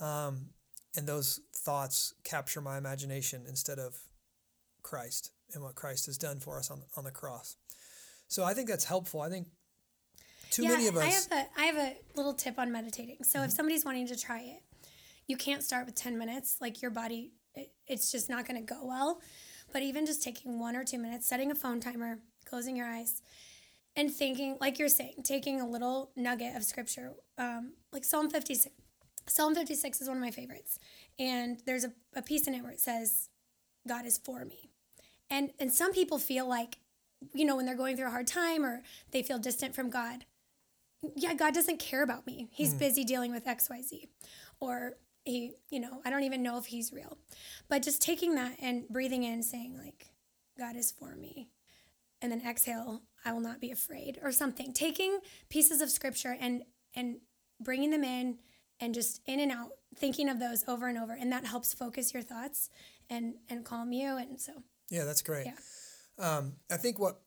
[0.00, 0.50] Um,
[0.96, 3.96] and those thoughts capture my imagination instead of
[4.82, 7.56] Christ and what Christ has done for us on on the cross.
[8.28, 9.20] So I think that's helpful.
[9.20, 9.48] I think
[10.56, 11.26] too yeah, many of I us.
[11.26, 11.34] Mm-hmm.
[11.34, 13.18] have a I have a little tip on meditating.
[13.22, 14.62] So if somebody's wanting to try it,
[15.26, 16.56] you can't start with 10 minutes.
[16.60, 19.20] Like your body it, it's just not going to go well.
[19.72, 23.20] But even just taking 1 or 2 minutes, setting a phone timer, closing your eyes
[23.94, 28.74] and thinking like you're saying, taking a little nugget of scripture um, like Psalm 56.
[29.28, 30.78] Psalm 56 is one of my favorites.
[31.18, 33.28] And there's a, a piece in it where it says
[33.86, 34.70] God is for me.
[35.28, 36.78] And and some people feel like
[37.34, 40.24] you know when they're going through a hard time or they feel distant from God
[41.14, 42.48] yeah, God doesn't care about me.
[42.50, 44.08] He's busy dealing with XYZ.
[44.60, 47.18] Or he, you know, I don't even know if he's real.
[47.68, 50.06] But just taking that and breathing in, saying, like,
[50.58, 51.50] God is for me.
[52.22, 54.72] And then exhale, I will not be afraid or something.
[54.72, 55.18] Taking
[55.50, 56.62] pieces of scripture and
[56.94, 57.16] and
[57.60, 58.38] bringing them in
[58.80, 61.12] and just in and out, thinking of those over and over.
[61.12, 62.70] And that helps focus your thoughts
[63.10, 64.16] and and calm you.
[64.16, 64.52] And so
[64.90, 65.46] Yeah, that's great.
[65.46, 65.56] Yeah.
[66.18, 67.20] Um, I think what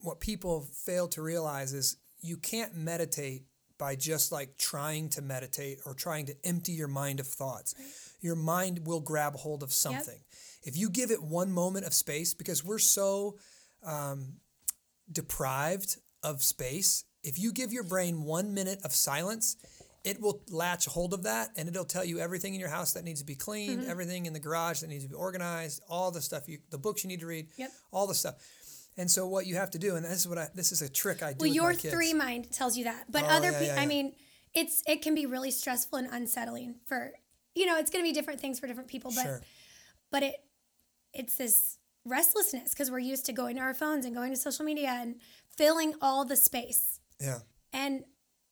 [0.00, 3.42] what people fail to realize is you can't meditate
[3.78, 7.74] by just like trying to meditate or trying to empty your mind of thoughts.
[8.20, 10.20] Your mind will grab hold of something.
[10.62, 13.38] If you give it one moment of space, because we're so
[13.84, 14.34] um,
[15.10, 19.56] deprived of space, if you give your brain one minute of silence,
[20.04, 23.04] it will latch hold of that and it'll tell you everything in your house that
[23.04, 23.90] needs to be cleaned, Mm-hmm.
[23.90, 27.04] everything in the garage that needs to be organized, all the stuff you, the books
[27.04, 27.70] you need to read, Yep.
[27.92, 28.34] all the stuff.
[28.96, 30.88] And so what you have to do, and this is what I, this is a
[30.88, 31.94] trick I do Well, with your my kids.
[31.94, 34.14] three mind tells you that, but Oh, other yeah, people, yeah, I mean,
[34.54, 37.12] it's it can be really stressful and unsettling for
[37.54, 39.40] you know, it's going to be different things for different people, but Sure.
[40.10, 40.34] but it
[41.14, 44.64] it's this restlessness because we're used to going to our phones and going to social
[44.64, 45.16] media and
[45.56, 47.38] filling all the space, Yeah.
[47.72, 48.04] and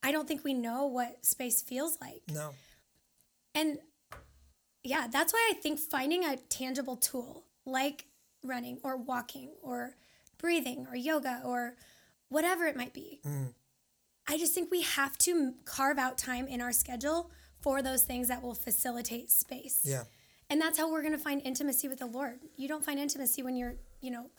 [0.02, 2.22] I don't think we know what space feels like.
[2.28, 2.54] No.
[3.54, 3.78] And
[4.82, 8.06] yeah, that's why I think finding a tangible tool like
[8.42, 9.96] running or walking or
[10.40, 11.74] breathing or yoga or
[12.28, 13.20] whatever it might be.
[13.26, 13.54] Mm.
[14.28, 18.28] I just think we have to carve out time in our schedule for those things
[18.28, 19.80] that will facilitate space.
[19.84, 20.04] Yeah.
[20.48, 22.40] And that's how we're going to find intimacy with the Lord.
[22.56, 24.30] You don't find intimacy when you're, you know,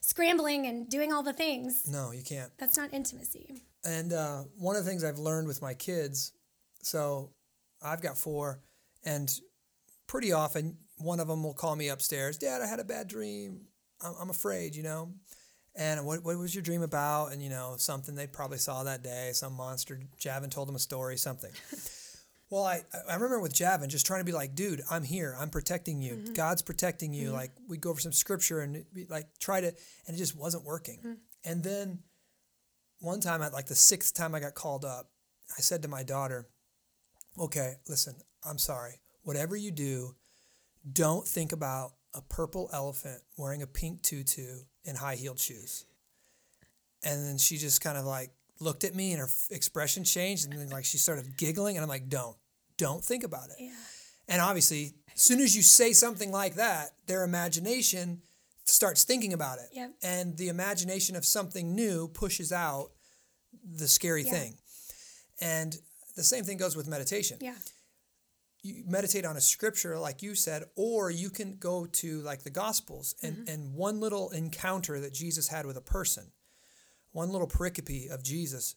[0.00, 1.88] scrambling and doing all the things.
[1.88, 2.50] No, you can't.
[2.58, 3.62] That's not intimacy.
[3.84, 6.32] And uh, one of the things I've learned with my kids,
[6.82, 7.30] so
[7.82, 8.60] I've got four,
[9.04, 9.30] and
[10.06, 13.66] pretty often one of them will call me upstairs, Dad, I had a bad dream.
[14.04, 15.12] I'm, I'm afraid, you know.
[15.76, 17.32] And what, what was your dream about?
[17.32, 20.00] And, you know, something they probably saw that day, some monster.
[20.18, 21.50] Javin told them a story, something.
[22.50, 25.36] well, I, I remember with Javin just trying to be like, dude, I'm here.
[25.38, 26.14] I'm protecting you.
[26.14, 26.32] Mm-hmm.
[26.32, 27.26] God's protecting you.
[27.26, 27.36] Mm-hmm.
[27.36, 30.98] Like, we go over some scripture and like try to, and it just wasn't working.
[30.98, 31.12] Mm-hmm.
[31.44, 31.98] And then
[33.00, 35.10] one time at like the sixth time I got called up,
[35.56, 36.48] I said to my daughter,
[37.38, 38.14] okay, listen,
[38.48, 39.00] I'm sorry.
[39.22, 40.14] Whatever you do,
[40.90, 45.84] don't think about a purple elephant wearing a pink tutu and high heeled shoes.
[47.04, 50.44] And then she just kind of like looked at me and her f- expression changed.
[50.44, 51.76] And then like she started giggling.
[51.76, 52.36] And I'm like, don't,
[52.78, 53.56] don't think about it.
[53.58, 53.70] Yeah.
[54.28, 58.22] And obviously, as soon as you say something like that, their imagination
[58.64, 59.68] starts thinking about it.
[59.72, 59.90] Yep.
[60.02, 62.90] And the imagination of something new pushes out
[63.64, 64.32] the scary Yeah.
[64.32, 64.58] thing.
[65.40, 65.76] And
[66.16, 67.38] the same thing goes with meditation.
[67.40, 67.54] Yeah.
[68.62, 72.50] You meditate on a scripture, like you said, or you can go to like the
[72.50, 73.48] Gospels and, Mm-hmm.
[73.48, 76.32] and one little encounter that Jesus had with a person,
[77.12, 78.74] one little pericope of Jesus.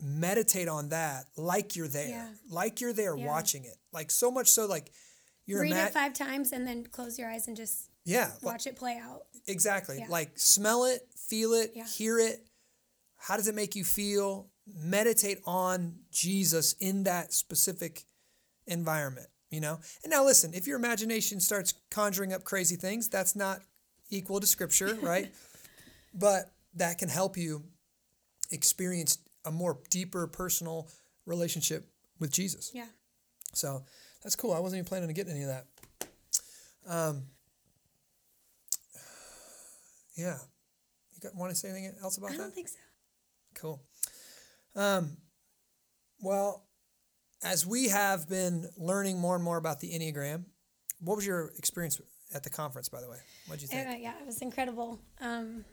[0.00, 2.30] Meditate on that like you're there, Yeah.
[2.48, 3.26] like you're there Yeah.
[3.26, 3.76] watching it.
[3.92, 4.92] Like so much so, like
[5.44, 8.42] you're Read ima- it five times and then close your eyes and just yeah, like-
[8.42, 9.26] watch it play out.
[9.46, 9.98] Exactly.
[9.98, 10.06] Yeah.
[10.08, 12.46] Like smell it, feel it, hear it.
[13.16, 14.50] How does it make you feel?
[14.66, 18.04] Meditate on Jesus in that specific
[18.66, 19.78] environment, you know?
[20.02, 23.60] And now listen, if your imagination starts conjuring up crazy things, that's not
[24.10, 25.30] equal to scripture, right?
[26.14, 27.62] but that can help you
[28.50, 30.88] experience a more deeper personal
[31.26, 32.70] relationship with Jesus.
[32.74, 32.86] Yeah.
[33.52, 33.84] So
[34.22, 34.52] that's cool.
[34.52, 35.66] I wasn't even planning to get any of that.
[36.88, 37.22] Um,
[40.16, 40.38] yeah.
[41.14, 42.34] You got, want to say anything else about that?
[42.34, 42.78] I don't think so.
[43.54, 43.82] Cool.
[44.74, 45.16] Um,
[46.20, 46.65] well,
[47.46, 50.44] as we have been learning more and more about the Enneagram,
[51.00, 52.00] what was your experience
[52.34, 53.18] at the conference, by the way?
[53.46, 53.88] What did you think?
[53.88, 54.98] Uh, yeah, it was incredible.
[55.20, 55.64] Um,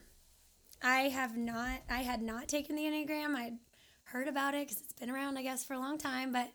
[0.83, 3.35] I have not, I had not taken the Enneagram.
[3.35, 3.57] I'd
[4.03, 6.49] heard about it because it's been around, I guess, for a long time, but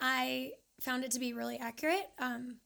[0.00, 2.06] I found it to be really accurate.
[2.18, 2.58] Um,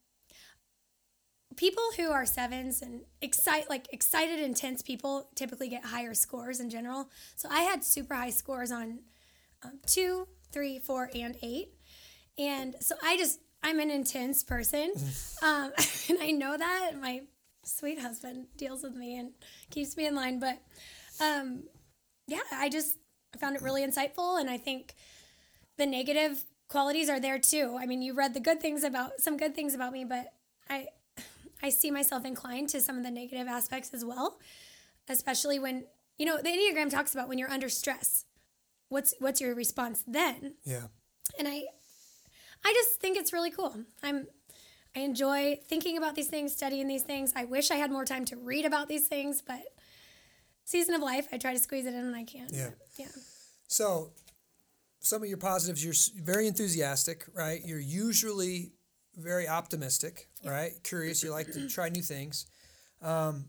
[1.57, 6.71] people who are sevens and excite, like excited, intense people typically get higher scores in
[6.71, 7.11] general.
[7.37, 9.01] So I had super high scores on
[9.63, 11.75] um, two, three, four, and eight.
[12.39, 14.93] And so I just, I'm an intense person.
[15.43, 15.73] um,
[16.09, 16.93] and I know that.
[17.01, 17.23] My
[17.65, 19.33] sweet husband deals with me and
[19.71, 20.39] keeps me in line.
[20.39, 20.59] But
[21.21, 21.65] um,
[22.27, 22.97] yeah, I just
[23.39, 24.41] found it really insightful.
[24.41, 24.95] And I think
[25.77, 27.77] the negative qualities are there too.
[27.79, 30.33] I mean, you read the good things about some good things about me, but
[30.69, 30.89] I,
[31.63, 34.39] I see myself inclined to some of the negative aspects as well,
[35.09, 35.85] especially when,
[36.19, 38.25] you know, the Enneagram talks about when you're under stress.
[38.89, 40.55] What's what's your response then?
[40.65, 40.85] Yeah.
[41.39, 41.65] and I
[42.65, 43.75] I just think it's really cool.
[44.03, 44.27] I'm
[44.97, 47.33] I enjoy thinking about these things, studying these things.
[47.37, 49.61] I wish I had more time to read about these things, but
[50.65, 52.49] season of life, I try to squeeze it in when I can.
[52.53, 52.71] Yeah.
[52.99, 53.07] Yeah.
[53.69, 54.13] So,
[55.01, 57.61] some of your positives, you're very enthusiastic, right?
[57.65, 58.73] You're usually
[59.17, 60.73] very optimistic, right?
[60.83, 62.47] Curious, you like to try new things.
[63.03, 63.47] Um,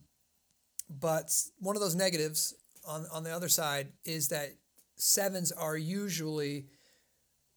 [0.89, 2.53] but one of those negatives
[2.87, 4.49] on, on the other side is that
[4.99, 6.67] sevens are usually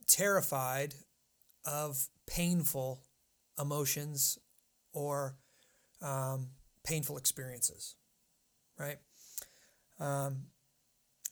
[0.06, 0.94] terrified
[1.64, 3.02] of painful
[3.58, 4.38] emotions
[4.92, 5.36] or
[6.00, 6.48] um,
[6.84, 7.96] painful experiences,
[8.78, 8.98] right?
[10.00, 10.44] Um,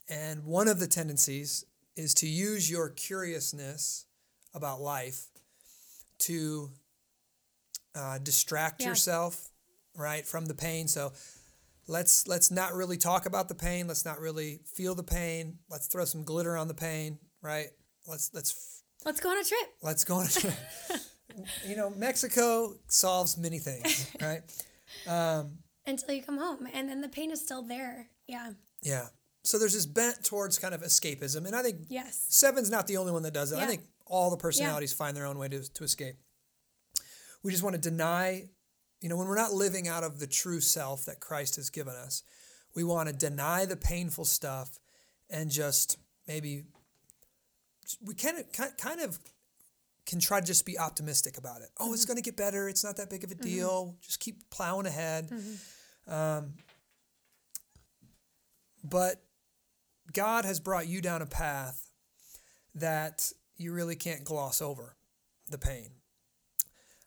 [0.08, 1.64] and one of the tendencies
[1.96, 4.06] is to use your curiousness
[4.54, 5.26] about life
[6.18, 6.70] to
[7.94, 8.88] uh, distract Yeah.
[8.88, 9.50] yourself,
[9.96, 10.88] right, from the pain.
[10.88, 11.12] So
[11.90, 13.86] let's let's not really talk about the pain.
[13.86, 15.58] Let's not really feel the pain.
[15.68, 17.68] Let's throw some glitter on the pain, right?
[18.06, 19.68] Let's let's Let's go on a trip.
[19.82, 20.54] Let's go on a trip.
[21.66, 24.42] you know, Mexico solves many things, right?
[25.08, 28.08] Um, Until you come home, and then the pain is still there.
[28.26, 28.50] Yeah.
[28.82, 29.06] yeah.
[29.42, 32.26] So there's this bent towards kind of escapism, and I think Yes.
[32.28, 33.58] Seven's not the only one that does it.
[33.58, 36.16] I think all the personalities find their own way to, to escape.
[37.42, 38.50] We just want to deny,
[39.00, 41.94] you know, when we're not living out of the true self that Christ has given
[41.94, 42.22] us,
[42.74, 44.78] we want to deny the painful stuff
[45.28, 46.64] and just maybe
[48.04, 49.18] we kind of kind of
[50.06, 51.68] can try to just be optimistic about it.
[51.78, 52.68] Oh, it's going to get better.
[52.68, 53.96] It's not that big of a deal.
[54.02, 55.30] Just keep plowing ahead.
[56.08, 56.54] Um,
[58.82, 59.22] but
[60.12, 61.92] God has brought you down a path
[62.74, 64.96] that you really can't gloss over
[65.50, 65.90] the pain.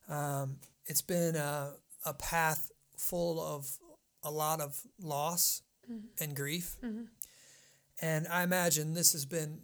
[0.10, 1.72] Um, it's been a,
[2.06, 3.78] a path full of
[4.24, 6.08] a lot of loss mm-hmm.
[6.24, 6.76] and grief.
[6.84, 7.04] Mm-hmm.
[8.02, 9.62] And I imagine this has been,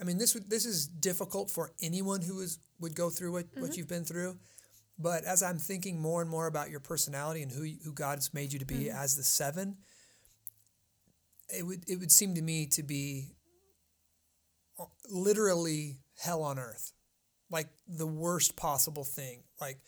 [0.00, 3.46] I mean, this would, this is difficult for anyone who is would go through what,
[3.54, 3.78] what mm-hmm.
[3.78, 4.36] you've been through.
[4.98, 8.52] But as I'm thinking more and more about your personality and who who God's made
[8.52, 9.76] you to be as the seven,
[11.48, 13.32] it would it would seem to me to be
[14.78, 16.92] uh, literally hell on earth,
[17.50, 19.78] like the worst possible thing, like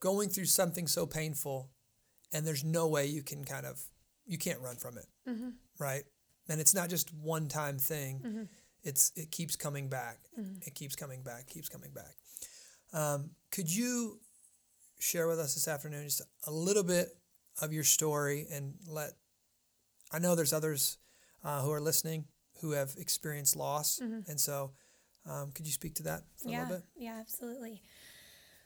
[0.00, 1.70] going through something so painful,
[2.32, 3.82] and there's no way you can kind of
[4.26, 5.06] you can't run from it,
[5.78, 6.04] right?
[6.48, 8.48] And it's not just one time thing;
[8.82, 10.18] it's it keeps coming back,
[10.66, 12.14] it keeps coming back, keeps coming back.
[12.92, 14.20] Um, could you
[14.98, 17.08] share with us this afternoon just a little bit
[17.60, 19.10] of your story and let
[20.10, 20.98] I know there's others
[21.44, 22.24] uh, who are listening
[22.60, 24.72] who have experienced loss, and so
[25.26, 26.84] um, could you speak to that for a little bit?
[26.96, 27.82] Yeah, absolutely.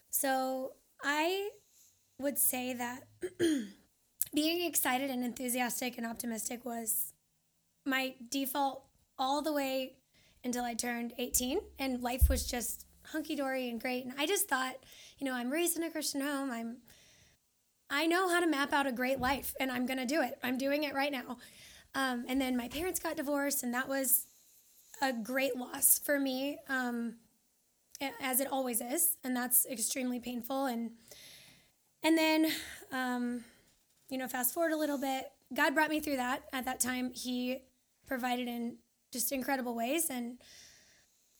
[0.09, 1.49] So I
[2.17, 3.03] would say that
[4.33, 7.13] being excited and enthusiastic and optimistic was
[7.85, 8.85] my default
[9.19, 9.97] all the way
[10.43, 14.05] until I turned 18 and life was just hunky dory and great.
[14.05, 14.75] And I just thought,
[15.19, 16.51] you know, I'm raised in a Christian home.
[16.51, 16.77] I'm
[17.89, 20.39] I know how to map out a great life and I'm going to do it.
[20.41, 21.37] I'm doing it right now.
[21.93, 24.25] Um, and then my parents got divorced and that was
[24.99, 26.57] a great loss for me.
[26.69, 27.17] Um,
[28.21, 30.65] as it always is, and that's extremely painful.
[30.65, 30.91] And
[32.03, 32.51] and then,
[32.91, 33.43] um,
[34.09, 36.43] you know, fast forward a little bit, God brought me through that.
[36.51, 37.59] At that time, He
[38.05, 38.77] provided in
[39.11, 40.37] just incredible ways, and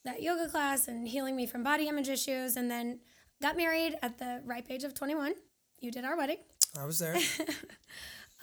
[0.06, 3.00] that yoga class, and healing me from body image issues, and then
[3.42, 5.34] got married at the ripe age of 21.
[5.80, 6.38] You did our wedding.
[6.80, 7.18] I was there.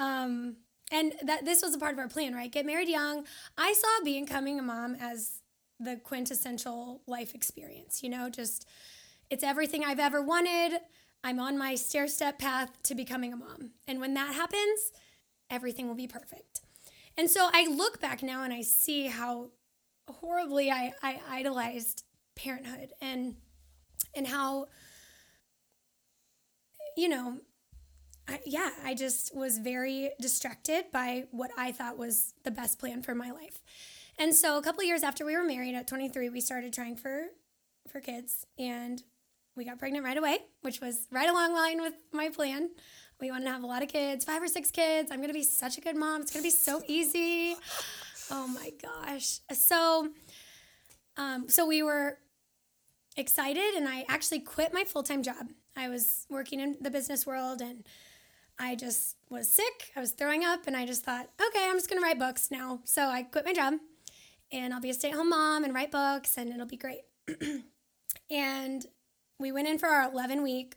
[0.00, 0.56] Um,
[0.90, 2.50] and that this was a part of our plan, right?
[2.50, 3.24] Get married young.
[3.56, 5.39] I saw being coming a mom as
[5.80, 8.68] the quintessential life experience, you know, just
[9.30, 10.78] it's everything I've ever wanted.
[11.24, 13.72] I'm on my stair step path to becoming a mom.
[13.88, 14.92] And when that happens,
[15.50, 16.60] everything will be perfect.
[17.16, 19.50] And so I look back now and I see how
[20.08, 23.36] horribly I, I idolized parenthood and
[24.14, 24.66] and how
[26.96, 27.38] you know
[28.30, 33.02] I, yeah, I just was very distracted by what I thought was the best plan
[33.02, 33.60] for my life.
[34.20, 37.28] And so a couple years after we were married at 23, we started trying for
[37.88, 39.02] for kids and
[39.56, 42.68] we got pregnant right away, which was right along line with my plan.
[43.18, 45.10] We wanted to have a lot of kids, five or six kids.
[45.10, 46.20] I'm going to be such a good mom.
[46.20, 47.56] It's going to be so easy.
[48.30, 49.38] Oh my gosh.
[49.54, 50.10] So
[51.16, 52.18] um so we were
[53.16, 55.48] excited and I actually quit my full-time job.
[55.74, 57.86] I was working in the business world and
[58.58, 59.90] I just was sick.
[59.96, 62.80] I was throwing up, and I just thought, okay, I'm just gonna write books now.
[62.84, 63.74] So I quit my job,
[64.52, 67.02] and I'll be a stay-at-home mom and write books, and it'll be great.
[68.30, 68.86] and
[69.38, 70.76] we went in for our 11 week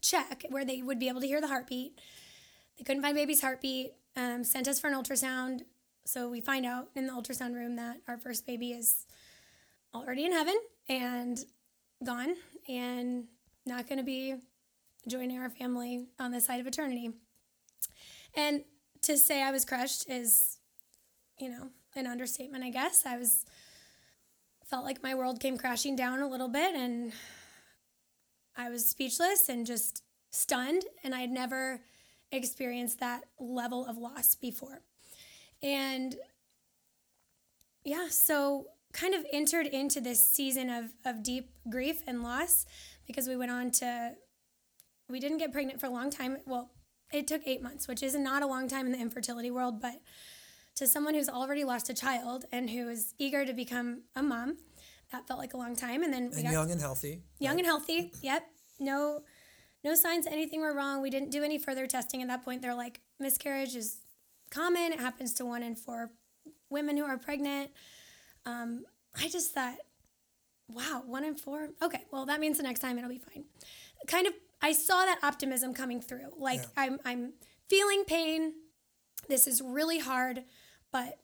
[0.00, 2.00] check where they would be able to hear the heartbeat.
[2.78, 3.92] They couldn't find baby's heartbeat.
[4.16, 5.62] Um, sent us for an ultrasound.
[6.06, 9.06] So we find out in the ultrasound room that our first baby is
[9.94, 10.56] already in heaven
[10.88, 11.38] and
[12.04, 12.34] gone
[12.68, 13.24] and
[13.66, 14.36] not going to be
[15.08, 17.10] joining our family on this side of eternity.
[18.36, 18.64] And
[19.02, 20.58] to say I was crushed is,
[21.38, 23.04] you know, an understatement, I guess.
[23.06, 23.44] I was
[24.64, 27.12] felt like my world came crashing down a little bit and
[28.56, 31.80] I was speechless and just stunned and I had never
[32.32, 34.80] experienced that level of loss before.
[35.62, 36.16] And
[37.84, 42.64] yeah, so kind of entered into this season of, of deep grief and loss
[43.06, 44.12] because we went on to
[45.08, 46.38] we didn't get pregnant for a long time.
[46.46, 46.70] Well,
[47.12, 50.00] it took eight months, which is not a long time in the infertility world, but
[50.76, 54.56] to someone who's already lost a child and who is eager to become a mom,
[55.12, 56.02] that felt like a long time.
[56.02, 57.22] And then we and got young and healthy.
[57.38, 58.12] young and healthy.
[58.22, 58.42] Yep.
[58.80, 59.20] No
[59.84, 61.02] no signs anything were wrong.
[61.02, 62.62] We didn't do any further testing at that point.
[62.62, 63.98] They're like miscarriage is
[64.50, 64.92] common.
[64.92, 66.10] It happens to one in four
[66.70, 67.70] women who are pregnant.
[68.46, 68.84] Um,
[69.16, 69.76] I just thought,
[70.68, 71.68] wow, one in four.
[71.82, 73.44] Okay, well that means the next time it'll be fine.
[74.06, 76.30] Kind of, I saw that optimism coming through.
[76.38, 76.66] Like Yeah.
[76.76, 77.32] I'm, I'm
[77.68, 78.54] feeling pain.
[79.28, 80.44] This is really hard,
[80.94, 81.18] but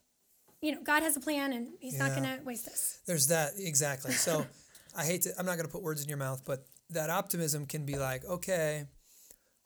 [0.61, 2.99] you know, God has a plan, and He's not going to waste this.
[3.07, 4.13] There's that exactly.
[4.13, 4.45] So
[4.97, 5.31] I hate to.
[5.39, 8.25] I'm not going to put words in your mouth, but that optimism can be like,
[8.25, 8.85] okay,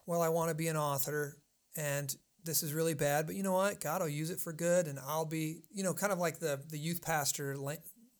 [0.06, 1.38] well, I want to be an author,
[1.74, 3.80] and this is really bad, but you know what?
[3.80, 6.60] God will use it for good, and I'll be, you know, kind of like the
[6.68, 7.56] the youth pastor.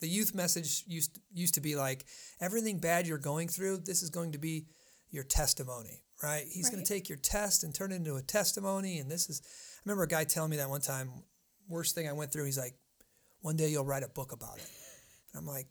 [0.01, 2.07] The youth message used used to be like,
[2.41, 4.67] everything bad you're going through, this is going to be
[5.11, 6.45] your testimony, right?
[6.51, 9.43] He's going to take your test and turn it into a testimony, and this is.
[9.45, 11.11] I remember a guy telling me that one time.
[11.69, 12.75] Worst thing I went through, he's like,
[13.41, 14.69] one day you'll write a book about it.
[15.33, 15.67] And I'm like,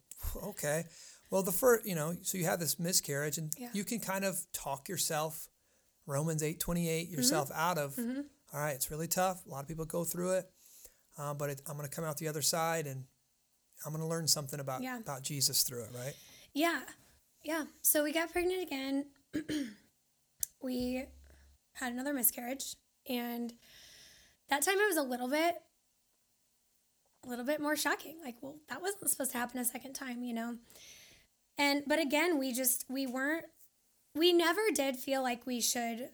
[0.48, 0.84] okay.
[1.30, 3.70] Well, the first, you know, so you have this miscarriage, and Yeah.
[3.72, 5.48] you can kind of talk yourself,
[6.06, 7.98] Romans eight twenty eight, yourself out of.
[7.98, 9.44] "All right, it's really tough.
[9.46, 10.50] A lot of people go through it,
[11.18, 13.04] uh, but it, I'm going to come out the other side, and
[13.84, 14.98] I'm going to learn something about Yeah.
[14.98, 16.14] about Jesus through it, right?
[16.52, 16.82] Yeah.
[17.42, 17.64] Yeah.
[17.82, 19.06] So we got pregnant again.
[20.62, 21.04] we
[21.74, 22.76] had another miscarriage.
[23.08, 23.52] And
[24.48, 25.56] that time it was a little bit,
[27.24, 28.16] a little bit more shocking.
[28.22, 30.56] Like, well, that wasn't supposed to happen a second time, you know?
[31.58, 33.46] And, but again, we just, we weren't,
[34.14, 36.10] we never did feel like we should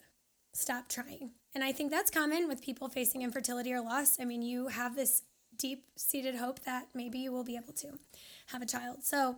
[0.52, 1.32] stop trying.
[1.54, 4.18] And I think that's common with people facing infertility or loss.
[4.20, 5.22] I mean, you have this
[5.56, 7.98] deep seated hope that maybe you will be able to
[8.46, 9.04] have a child.
[9.04, 9.36] So,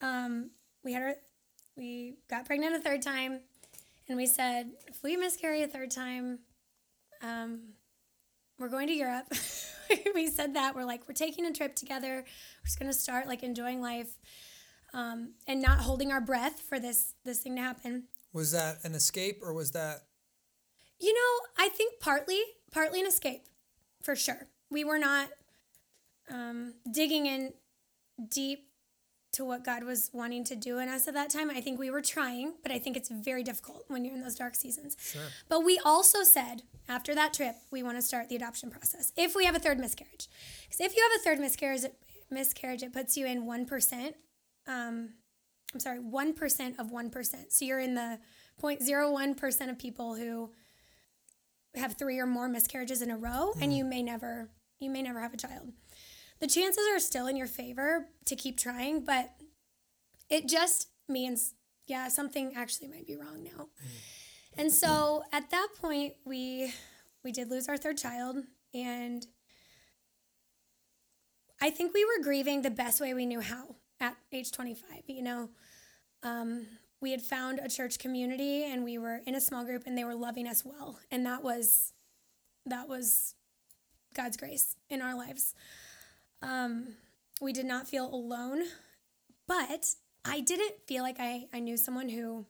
[0.00, 0.50] um,
[0.84, 1.14] we had our,
[1.76, 3.40] we got pregnant a third time,
[4.08, 6.40] and we said if we miscarry a third time,
[7.22, 7.60] um,
[8.58, 9.26] we're going to Europe.
[10.14, 12.24] we said that we're like we're taking a trip together.
[12.24, 14.18] We're just gonna start like enjoying life,
[14.92, 18.04] um, and not holding our breath for this this thing to happen.
[18.32, 20.02] Was that an escape, or was that
[21.00, 22.40] You know, I think partly,
[22.72, 23.44] partly an escape,
[24.02, 24.48] for sure.
[24.70, 25.28] We were not
[26.30, 27.52] um, digging in
[28.28, 28.68] deep
[29.34, 31.50] to what God was wanting to do in us at that time.
[31.50, 34.34] I think we were trying, but I think it's very difficult when you're in those
[34.34, 34.96] dark seasons.
[35.00, 35.22] sure?
[35.48, 39.34] But we also said after that trip, we want to start the adoption process if
[39.34, 40.28] we have a third miscarriage.
[40.62, 41.82] Because if you have a third miscarriage,
[42.30, 44.16] miscarriage, it puts you in one percent.
[44.66, 45.10] Um,
[45.72, 47.52] I'm sorry, one percent of one percent.
[47.52, 48.18] So you're in the
[48.62, 50.50] 0.01 percent of people who
[51.74, 55.20] have three or more miscarriages in a row, and you may never, you may never
[55.20, 55.72] have a child.
[56.40, 59.30] The chances are still in your favor to keep trying, but
[60.28, 61.54] it just means,
[61.86, 63.68] yeah, something actually might be wrong now.
[64.56, 66.72] And so at that point, we
[67.24, 68.36] we did lose our third child,
[68.74, 69.26] and
[71.60, 75.02] I think we were grieving the best way we knew how at age 25.
[75.06, 75.50] You know,
[76.22, 76.66] um,
[77.00, 80.04] we had found a church community, and we were in a small group, and they
[80.04, 81.92] were loving us well, and that was
[82.66, 83.34] that was
[84.14, 85.54] God's grace in our lives.
[86.44, 86.88] Um,
[87.40, 88.64] we did not feel alone,
[89.48, 89.86] but
[90.24, 92.46] I didn't feel like I, I knew someone who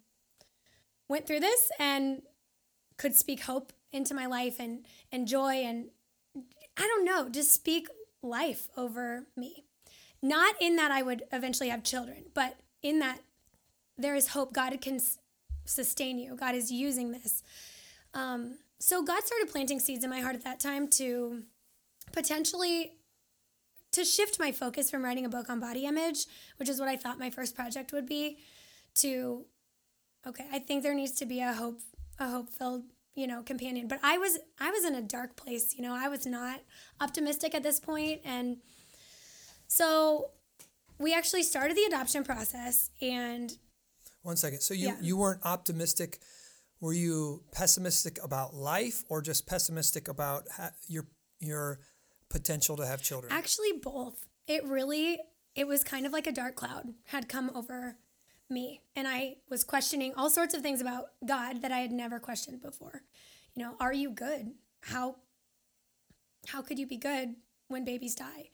[1.09, 2.22] went through this and
[2.97, 5.90] could speak hope into my life and, and joy and
[6.76, 7.86] I don't know, just speak
[8.20, 9.64] life over me.
[10.20, 13.20] Not in that I would eventually have children, but in that
[13.97, 14.53] there is hope.
[14.53, 14.99] God can
[15.66, 16.34] sustain you.
[16.34, 17.42] God is using this.
[18.12, 21.42] Um, so God started planting seeds in my heart at that time to
[22.12, 22.95] potentially
[23.95, 26.26] to shift my focus from writing a book on body image,
[26.59, 28.38] which is what I thought my first project would be,
[28.97, 29.45] to
[30.26, 31.80] okay, I think there needs to be a hope
[32.18, 32.84] a hope filled
[33.14, 33.88] you know companion.
[33.88, 35.74] But I was I was in a dark place.
[35.76, 36.61] You know, I was not
[37.01, 38.59] optimistic at this point, and
[39.66, 40.30] so
[40.99, 43.57] we actually started the adoption process and
[44.22, 44.61] One second.
[44.61, 44.97] So you Yeah.
[45.01, 46.20] you weren't optimistic.
[46.80, 51.07] Were you pessimistic about life, or just pessimistic about ha- your
[51.40, 51.80] your
[52.29, 53.33] potential to have children?
[53.33, 54.27] Actually, both.
[54.47, 55.18] It really,
[55.55, 57.97] it was kind of like a dark cloud had come over
[58.51, 58.81] me.
[58.95, 62.62] And I was questioning all sorts of things about God that I had never questioned
[62.62, 63.03] before.
[63.55, 64.53] You know, are you good?
[64.83, 65.16] How,
[66.49, 67.37] how could you be good
[67.68, 68.51] when babies die?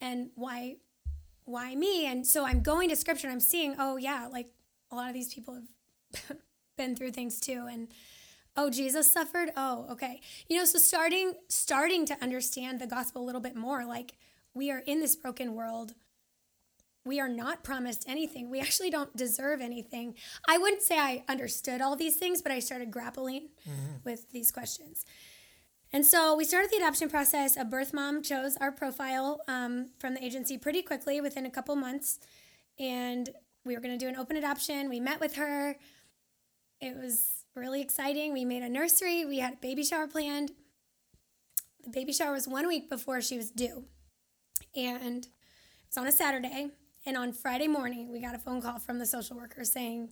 [0.00, 0.76] And why,
[1.44, 2.06] why me?
[2.06, 4.48] And so I'm going to scripture and I'm seeing, oh yeah, like
[4.90, 5.54] a lot of these people
[6.28, 6.36] have
[6.76, 7.66] been through things too.
[7.70, 7.88] And
[8.56, 9.50] oh jesus suffered?
[9.56, 10.20] Oh okay.
[10.48, 14.12] You know so starting starting to understand the gospel a little bit more like
[14.54, 15.94] we are in this broken world.
[17.04, 18.48] We are not promised anything.
[18.48, 20.14] We actually don't deserve anything.
[20.46, 23.48] I wouldn't say i understood all these things but i started grappling
[24.04, 25.04] with these questions.
[25.94, 27.56] And so we started the adoption process.
[27.56, 31.76] A birth mom chose our profile um, from the agency pretty quickly within a couple
[31.76, 32.18] months.
[32.78, 33.28] And
[33.64, 34.88] we were going to do an open adoption.
[34.88, 35.76] We met with her.
[36.80, 38.32] It was really exciting.
[38.32, 39.24] We made a nursery.
[39.24, 40.52] We had a baby shower planned.
[41.84, 43.84] The baby shower was one week before she was due.
[44.74, 45.28] And it
[45.90, 46.68] was on a Saturday.
[47.04, 50.10] And on Friday morning, we got a phone call from the social worker saying,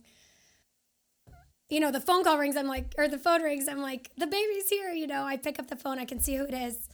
[1.69, 2.57] you know, the phone call rings.
[2.57, 3.67] I'm like, or the phone rings.
[3.69, 4.89] I'm like, the baby's here.
[4.91, 5.99] You know, I pick up the phone.
[5.99, 6.89] I can see who it is.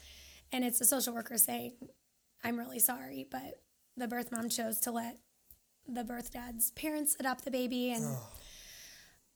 [0.52, 1.74] And it's the social worker saying,
[2.44, 3.60] I'm really sorry, but
[3.98, 5.18] the birth mom chose to let
[5.88, 7.92] the birth dad's parents adopt the baby.
[7.92, 8.28] And, Oh.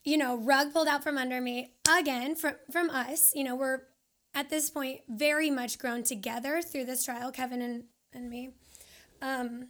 [0.03, 3.31] You know, rug pulled out from under me again from, from us.
[3.35, 3.81] You know, we're
[4.33, 7.83] at this point very much grown together through this trial, Kevin and,
[8.13, 8.51] and me.
[9.21, 9.67] Um,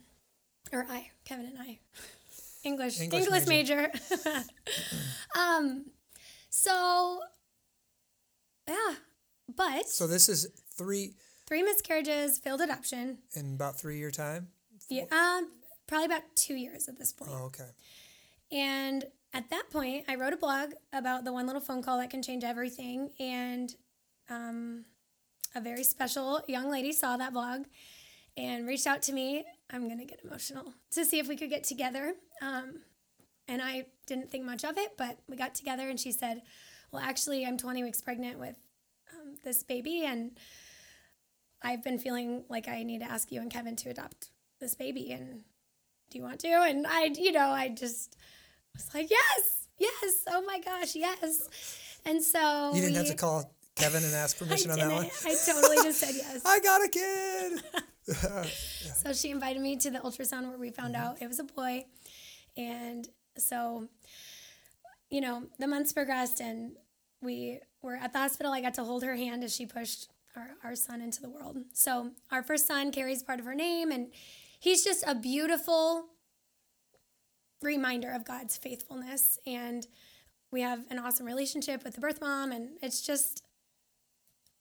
[0.72, 1.80] or I, Kevin and I.
[2.64, 3.92] English, English English, major.
[5.38, 5.86] um,
[6.50, 7.20] so
[8.68, 8.96] yeah,
[9.56, 11.16] but So this is three
[11.48, 13.18] three miscarriages, failed adoption.
[13.36, 14.50] in about three year time.
[14.90, 15.50] Yeah, um,
[15.88, 17.32] probably about two years at this point.
[17.34, 17.70] Oh, okay.
[18.52, 22.10] And at that point, I wrote a blog about the one little phone call that
[22.10, 23.12] can change everything.
[23.20, 23.74] And
[24.30, 24.86] um,
[25.56, 27.64] a very special young lady saw that blog
[28.36, 29.46] and reached out to me.
[29.70, 32.14] I'm going to get emotional to see if we could get together.
[32.42, 32.82] Um,
[33.48, 36.42] and I didn't think much of it, but we got together and she said,
[36.92, 38.56] Well, actually, I'm 20 weeks pregnant with
[39.14, 40.04] um, this baby.
[40.06, 40.32] And
[41.62, 44.30] I've been feeling like I need to ask you and Kevin to adopt
[44.60, 45.12] this baby.
[45.12, 45.44] And
[46.10, 46.50] do you want to?
[46.50, 48.18] And I, you know, I just
[48.76, 52.00] was like, yes, yes, oh my gosh, yes.
[52.06, 55.10] And so You didn't have to call Kevin and ask permission on that one.
[55.26, 56.42] I totally just said yes.
[56.46, 57.64] I got a kid.
[58.96, 61.04] So she invited me to the ultrasound where we found mm-hmm.
[61.04, 61.86] out it was a boy.
[62.58, 63.08] And
[63.38, 63.88] so,
[65.10, 66.74] you know, the months progressed and
[67.22, 68.52] we were at the hospital.
[68.52, 71.58] I got to hold her hand as she pushed our, our son into the world.
[71.74, 74.08] So our first son carries part of her name and
[74.60, 76.08] he's just a beautiful
[77.62, 79.40] reminder of God's faithfulness.
[79.46, 79.86] And
[80.52, 83.44] we have an awesome relationship with the birth mom and it's just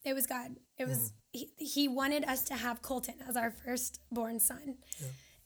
[0.05, 0.57] it was God.
[0.78, 4.76] It was he, he wanted us to have Colton as our firstborn son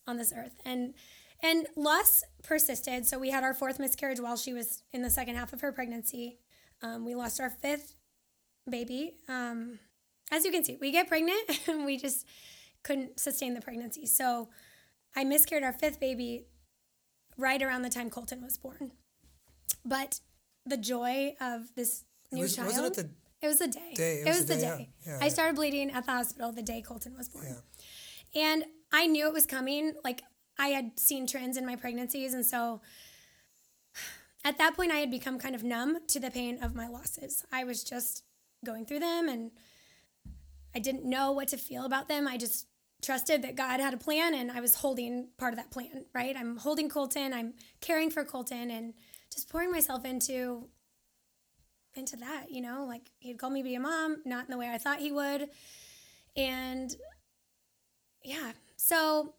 [0.06, 0.54] on this earth.
[0.64, 0.94] And
[1.42, 3.06] and loss persisted.
[3.06, 5.72] So we had our fourth miscarriage while she was in the second half of her
[5.72, 6.38] pregnancy.
[6.82, 7.94] Um, we lost our fifth
[8.68, 9.16] baby.
[9.28, 9.78] Um,
[10.30, 12.26] as you can see, we get pregnant and we just
[12.82, 14.06] couldn't sustain the pregnancy.
[14.06, 14.48] So
[15.16, 16.46] I miscarried our fifth baby
[17.36, 18.92] right around the time Colton was born.
[19.84, 20.20] But
[20.66, 22.68] the joy of this new Was, child.
[22.68, 23.10] wasn't it the
[23.46, 23.92] It was the day.
[23.94, 24.88] Day, It, was, the day.
[25.06, 25.12] yeah.
[25.12, 27.46] Yeah, I started bleeding at the hospital the day Colton was born.
[28.34, 28.42] Yeah.
[28.42, 29.92] And I knew it was coming.
[30.02, 30.22] Like
[30.58, 32.32] I had seen trends in my pregnancies.
[32.34, 32.80] And so
[34.44, 37.44] at that point, I had become kind of numb to the pain of my losses.
[37.52, 38.22] I was just
[38.64, 39.50] going through them and
[40.74, 42.26] I didn't know what to feel about them.
[42.26, 42.66] I just
[43.04, 46.36] trusted that God had a plan and I was holding part of that plan, right?
[46.36, 48.94] I'm holding Colton, I'm caring for Colton and
[49.32, 50.68] just pouring myself into
[51.96, 54.58] into that, you know, like he'd called me to be a mom, not in the
[54.58, 55.48] way I thought he would.
[56.36, 56.94] And
[58.24, 59.34] yeah, so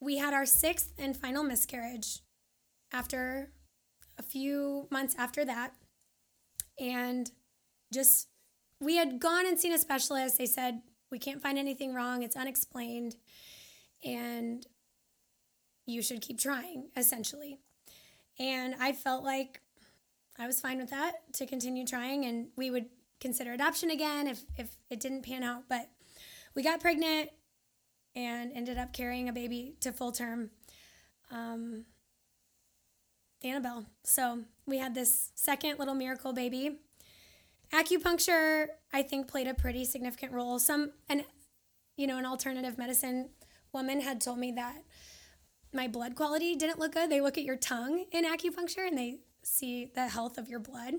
[0.00, 2.20] we had our sixth and final miscarriage
[2.92, 3.52] after
[4.18, 5.74] a few months after that.
[6.78, 7.30] And
[7.92, 8.28] just,
[8.80, 10.38] we had gone and seen a specialist.
[10.38, 10.80] They said,
[11.10, 13.16] we can't find anything wrong, it's unexplained.
[14.04, 14.66] And
[15.86, 17.58] you should keep trying, essentially.
[18.38, 19.60] And I felt like
[20.38, 22.86] I was fine with that to continue trying, and we would
[23.20, 25.62] consider adoption again if, if it didn't pan out.
[25.68, 25.88] But
[26.54, 27.30] we got pregnant
[28.14, 30.50] and ended up carrying a baby to full term,
[31.30, 31.84] um,
[33.42, 33.86] Annabelle.
[34.04, 36.78] So we had this second little miracle baby.
[37.72, 40.58] Acupuncture, I think, played a pretty significant role.
[40.58, 41.24] Some, and
[41.96, 43.30] you know, an alternative medicine
[43.72, 44.82] woman had told me that
[45.72, 47.10] my blood quality didn't look good.
[47.10, 50.94] They look at your tongue in acupuncture and they see the health of your blood.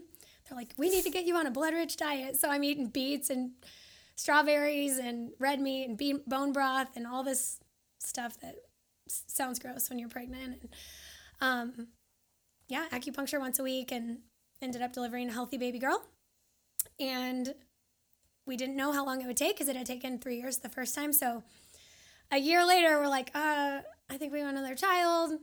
[0.47, 2.35] They're like, we need to get you on a blood rich diet.
[2.37, 3.51] So I'm eating beets and
[4.15, 7.59] strawberries and red meat and bean, bone broth and all this
[7.99, 8.55] stuff that
[9.09, 10.61] s- sounds gross when you're pregnant.
[10.61, 10.69] And
[11.41, 11.87] um,
[12.67, 14.19] yeah, acupuncture once a week and
[14.61, 16.03] ended up delivering a healthy baby girl.
[16.99, 17.53] And
[18.45, 20.69] we didn't know how long it would take because it had taken three years the
[20.69, 21.13] first time.
[21.13, 21.43] So
[22.31, 25.39] a year later, we're like, uh, I think we want another child.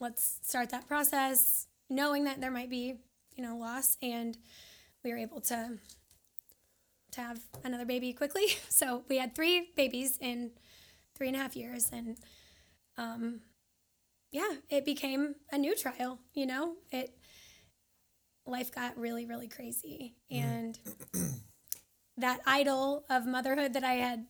[0.00, 2.94] Let's start that process, knowing that there might be,
[3.36, 4.36] you know, loss, and
[5.02, 5.78] we were able to
[7.12, 8.46] to have another baby quickly.
[8.68, 10.50] So we had three babies in
[11.14, 12.16] three and a half years, and
[12.98, 13.40] um,
[14.32, 16.18] yeah, it became a new trial.
[16.34, 17.16] You know, it
[18.46, 20.78] life got really, really crazy, and
[22.16, 24.26] that idol of motherhood that I had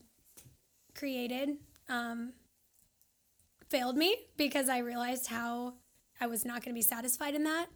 [0.95, 1.49] created
[1.89, 2.33] um,
[3.69, 5.73] failed me because I realized how
[6.19, 7.67] I was not going to be satisfied in that.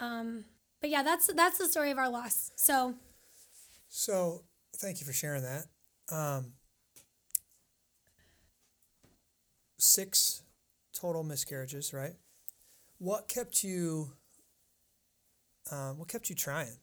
[0.00, 0.44] Um,
[0.80, 2.50] but yeah, that's that's the story of our loss.
[2.56, 2.94] So
[3.88, 4.44] So
[4.76, 5.66] thank you for sharing that.
[6.10, 6.52] Um,
[9.78, 10.42] six
[10.92, 12.14] total miscarriages, right?
[12.98, 14.12] What kept you?
[15.70, 16.76] Um, what kept you trying?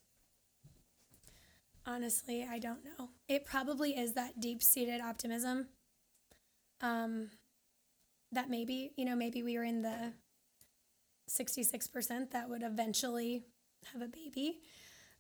[1.86, 3.10] Honestly, I don't know.
[3.28, 5.68] It probably is that deep seated optimism.
[6.82, 7.30] Um,
[8.32, 10.14] that maybe, you know, maybe we were in the
[11.30, 13.44] 66% that would eventually
[13.94, 14.60] have a baby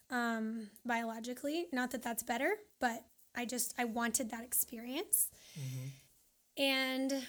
[0.09, 1.67] um, biologically.
[1.71, 3.03] Not that that's better, but
[3.35, 5.29] I just, I wanted that experience.
[5.59, 6.61] Mm-hmm.
[6.61, 7.25] And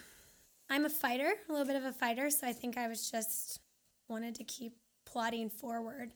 [0.71, 2.31] I'm a fighter, a little bit of a fighter.
[2.31, 3.61] So I think I was just
[4.09, 6.13] wanted to keep plodding forward.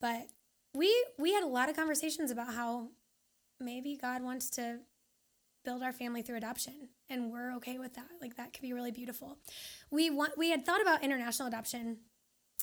[0.00, 0.28] But
[0.74, 2.88] we we had a lot of conversations about how
[3.60, 4.78] maybe God wants to
[5.64, 8.08] build our family through adoption and we're okay with that.
[8.20, 9.38] Like that could be really beautiful.
[9.90, 11.98] We want we had thought about international adoption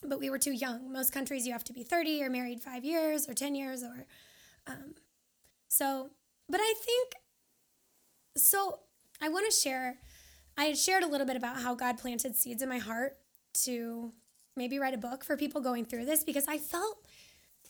[0.04, 0.92] but we were too young.
[0.92, 4.06] Most countries you have to be 30 or married five years or 10 years or
[4.68, 4.96] um,
[5.68, 6.10] so
[6.50, 7.14] but i think
[8.38, 8.80] so
[9.22, 9.98] i want to share
[10.58, 13.18] i had shared a little bit about how god planted seeds in my heart
[13.54, 14.12] to
[14.56, 17.06] maybe write a book for people going through this because i felt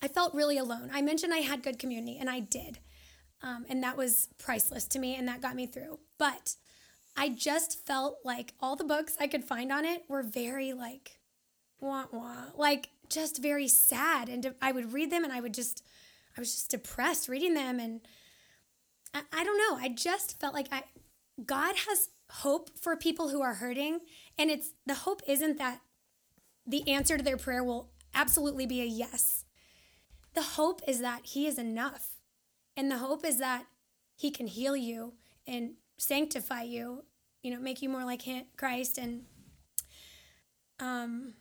[0.02, 2.80] i felt really alone i mentioned i had good community and i did
[3.46, 6.00] um, and that was priceless to me and that got me through.
[6.18, 6.56] But
[7.16, 11.20] I just felt like all the books I could find on it were very like,
[11.80, 14.30] wah wah, like just very sad.
[14.30, 15.84] And I would read them and I would just,
[16.36, 17.80] I was just depressed reading them.
[17.80, 18.02] And
[19.14, 19.78] I, I don't know.
[19.78, 20.84] I just felt like I,
[21.46, 24.00] God has hope for people who are hurting.
[24.40, 25.82] And it's the hope isn't that
[26.66, 29.45] the answer to their prayer will absolutely be a yes.
[30.36, 32.16] The hope is that He is enough
[32.78, 33.66] and the hope is that
[34.16, 35.14] he can heal you
[35.48, 37.04] and sanctify you,
[37.42, 38.24] you know, make you more like
[38.58, 39.24] Christ and
[40.80, 41.34] um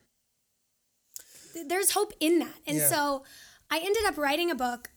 [1.66, 2.54] there's hope in that.
[2.66, 2.88] And yeah.
[2.88, 3.24] so
[3.70, 4.90] I ended up writing a book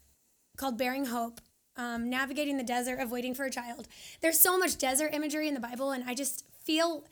[0.58, 1.40] called Bearing Hope,
[1.76, 3.88] um, Navigating the Desert of Waiting for a Child.
[4.22, 7.06] There's so much desert imagery in the Bible, and I just feel,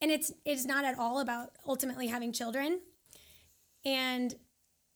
[0.00, 2.80] and it's it's not at all about ultimately having children,
[3.84, 4.34] and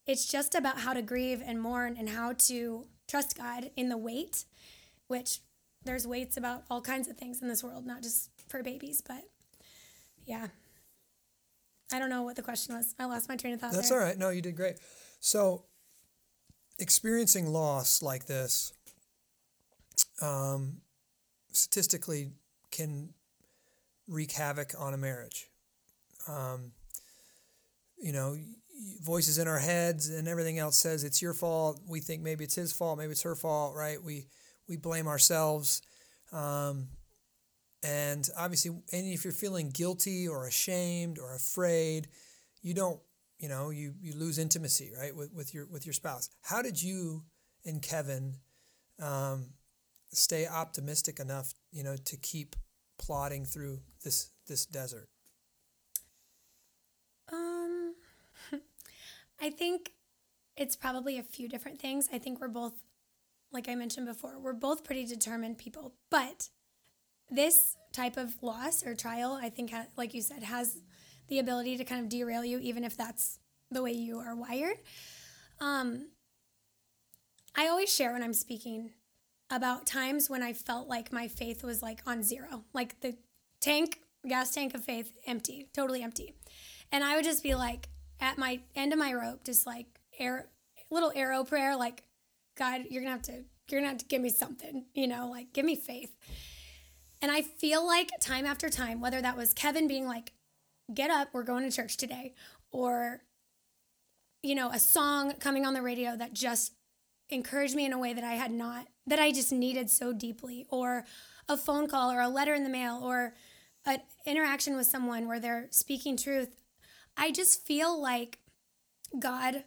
[0.07, 3.97] it's just about how to grieve and mourn and how to trust God in the
[3.97, 4.45] wait,
[5.07, 5.39] which
[5.83, 9.23] there's waits about all kinds of things in this world, not just for babies, but
[10.25, 10.47] yeah.
[11.93, 12.95] I don't know what the question was.
[12.97, 13.73] I lost my train of thought.
[13.73, 13.99] That's there.
[13.99, 14.17] all right.
[14.17, 14.77] No, you did great.
[15.19, 15.65] So,
[16.79, 18.71] experiencing loss like this,
[20.21, 20.77] um,
[21.51, 22.31] statistically,
[22.71, 23.09] can
[24.07, 25.47] wreak havoc on a marriage.
[26.27, 26.71] Um,
[28.01, 28.37] you know,
[29.01, 31.81] voices in our heads and everything else says it's your fault.
[31.87, 34.01] We think maybe it's his fault, maybe it's her fault, right?
[34.01, 34.27] We
[34.67, 35.81] we blame ourselves.
[36.31, 36.87] Um,
[37.83, 42.07] and obviously, and if you're feeling guilty or ashamed or afraid,
[42.61, 42.99] you don't,
[43.39, 46.29] you know, you you lose intimacy, right, with, with your with your spouse.
[46.41, 47.23] How did you
[47.65, 48.35] and Kevin
[49.01, 49.47] um,
[50.13, 52.55] stay optimistic enough, you know, to keep
[52.99, 55.09] plodding through this this desert?
[59.41, 59.91] I think
[60.55, 62.07] it's probably a few different things.
[62.13, 62.73] I think we're both,
[63.51, 65.95] like I mentioned before, we're both pretty determined people.
[66.11, 66.49] But
[67.29, 70.77] this type of loss or trial, I think, like you said, has
[71.27, 73.39] the ability to kind of derail you, even if that's
[73.71, 74.77] the way you are wired.
[75.59, 76.09] Um,
[77.55, 78.91] I always share when I'm speaking
[79.49, 83.15] about times when I felt like my faith was like on zero, like the
[83.59, 86.35] tank, gas tank of faith, empty, totally empty.
[86.91, 87.89] And I would just be like,
[88.21, 90.47] at my end of my rope, just like air,
[90.89, 92.03] little arrow prayer, like,
[92.57, 95.51] God, you're gonna have to, you're gonna have to give me something, you know, like
[95.51, 96.15] give me faith.
[97.21, 100.33] And I feel like time after time, whether that was Kevin being like,
[100.93, 102.33] get up, we're going to church today,
[102.71, 103.21] or,
[104.41, 106.73] you know, a song coming on the radio that just
[107.29, 110.65] encouraged me in a way that I had not, that I just needed so deeply,
[110.69, 111.05] or
[111.47, 113.35] a phone call, or a letter in the mail, or
[113.85, 116.60] an interaction with someone where they're speaking truth.
[117.21, 118.39] I just feel like
[119.19, 119.63] God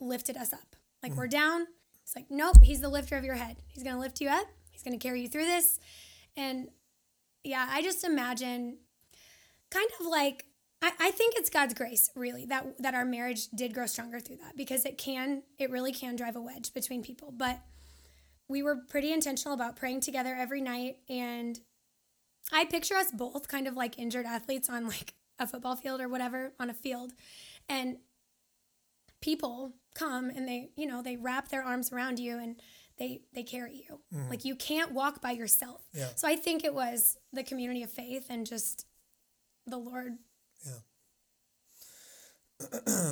[0.00, 0.74] lifted us up.
[1.04, 1.16] Like mm.
[1.16, 1.68] we're down.
[2.02, 3.56] It's like, nope, he's the lifter of your head.
[3.68, 4.46] He's going to lift you up.
[4.72, 5.78] He's going to carry you through this.
[6.36, 6.68] And
[7.44, 8.78] yeah, I just imagine
[9.70, 10.46] kind of like
[10.82, 14.36] I, I think it's God's grace, really, that that our marriage did grow stronger through
[14.36, 17.32] that because it can, it really can drive a wedge between people.
[17.34, 17.60] But
[18.48, 21.60] we were pretty intentional about praying together every night and
[22.52, 26.08] I picture us both kind of like injured athletes on like a football field or
[26.08, 27.12] whatever on a field.
[27.68, 27.98] And
[29.20, 32.56] people come and they you know they wrap their arms around you and
[32.98, 34.00] they they carry you.
[34.14, 34.30] Mm-hmm.
[34.30, 35.82] like you can't walk by yourself.
[35.92, 36.08] Yeah.
[36.16, 38.86] so i think it was the community of faith and just
[39.66, 40.12] the lord.
[40.64, 40.72] Yeah.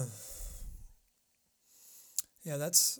[2.44, 2.98] Yeah that's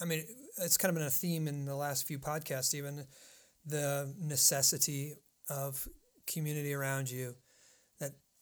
[0.00, 0.22] i mean
[0.58, 3.06] it's kind of been a theme in the last few podcasts even
[3.64, 5.14] the necessity
[5.48, 5.88] of
[6.26, 7.34] community around you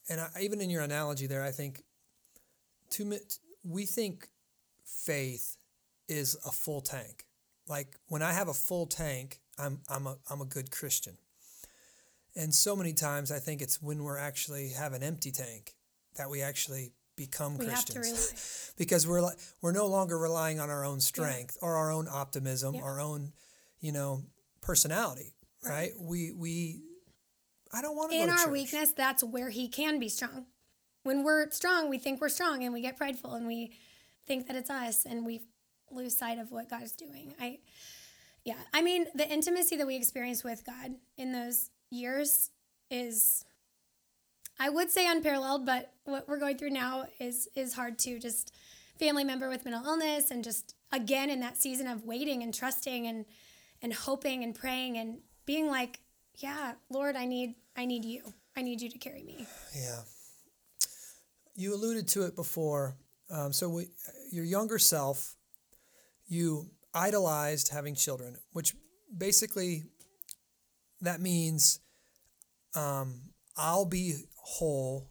[0.09, 1.83] and I, even in your analogy there, I think
[2.91, 3.21] too mi-
[3.65, 4.29] we think
[4.85, 5.57] faith
[6.09, 7.25] is a full tank.
[7.69, 11.17] Like when I have a full tank, I'm I'm a I'm a good Christian.
[12.37, 15.75] And so many times I think it's when we're actually have an empty tank
[16.17, 18.73] that we actually become We Christians.
[18.79, 22.75] because we're like we're no longer relying on our own strength or our own optimism,
[22.75, 22.83] Yeah.
[22.83, 23.33] our own,
[23.81, 24.23] you know,
[24.61, 25.35] personality,
[25.65, 25.73] right?
[25.73, 25.93] Right.
[25.99, 26.83] We we
[27.77, 28.53] I don't want to In to our church.
[28.53, 30.47] weakness, that's where he can be strong.
[31.03, 33.73] When we're strong, we think we're strong and we get prideful and we
[34.27, 35.43] think that it's us and we
[35.91, 37.35] lose sight of what God is doing.
[37.41, 37.59] I
[38.45, 42.51] yeah, I mean, the intimacy that we experience with God in those years
[42.91, 43.45] is
[44.59, 48.55] I would say unparalleled, but what we're going through now is is hard to just
[48.99, 53.07] family member with mental illness and just again in that season of waiting and trusting
[53.07, 53.27] and
[53.83, 56.01] and hoping and praying and being like,
[56.39, 58.23] yeah, Lord, I need I need you.
[58.57, 59.47] I need you to carry me.
[59.75, 60.01] Yeah.
[61.55, 62.97] You alluded to it before.
[63.31, 63.89] Um, so we,
[64.31, 65.37] your younger self,
[66.27, 68.75] you idolized having children, which
[69.17, 69.85] basically
[71.03, 71.81] that means
[72.75, 73.21] um,
[73.57, 75.11] I'll be whole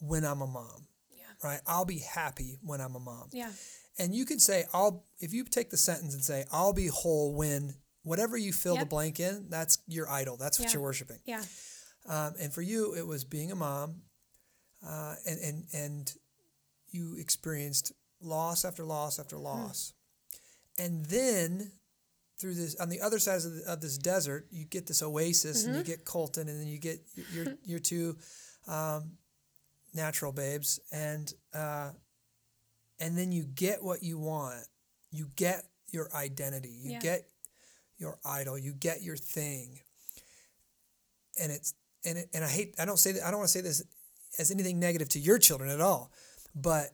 [0.00, 1.24] when I'm a mom, Yeah.
[1.42, 1.60] right?
[1.66, 3.30] I'll be happy when I'm a mom.
[3.32, 3.50] Yeah.
[3.98, 7.34] And you could say, I'll, if you take the sentence and say, I'll be whole
[7.34, 7.74] when
[8.04, 10.36] whatever you fill the blank in, that's your idol.
[10.36, 10.74] That's what Yeah.
[10.74, 11.18] you're worshiping.
[11.24, 11.42] Yeah.
[12.06, 14.02] Um, and for you, it was being a mom,
[14.86, 16.14] uh, and and and
[16.90, 19.94] you experienced loss after loss after loss,
[20.78, 21.72] and then
[22.38, 25.64] through this on the other side of, the, of this desert, you get this oasis,
[25.64, 27.00] and you get Colton, and then you get
[27.32, 28.16] your your two
[28.68, 29.16] um,
[29.94, 31.90] natural babes, and uh,
[33.00, 34.66] and then you get what you want.
[35.10, 36.70] You get your identity.
[36.82, 36.98] You Yeah.
[37.00, 37.30] get
[37.98, 38.58] your idol.
[38.58, 39.80] You get your thing
[41.40, 41.74] and it's
[42.04, 43.82] and it, and I hate I don't say that I don't want to say this
[44.38, 46.10] as anything negative to your children at all,
[46.54, 46.88] but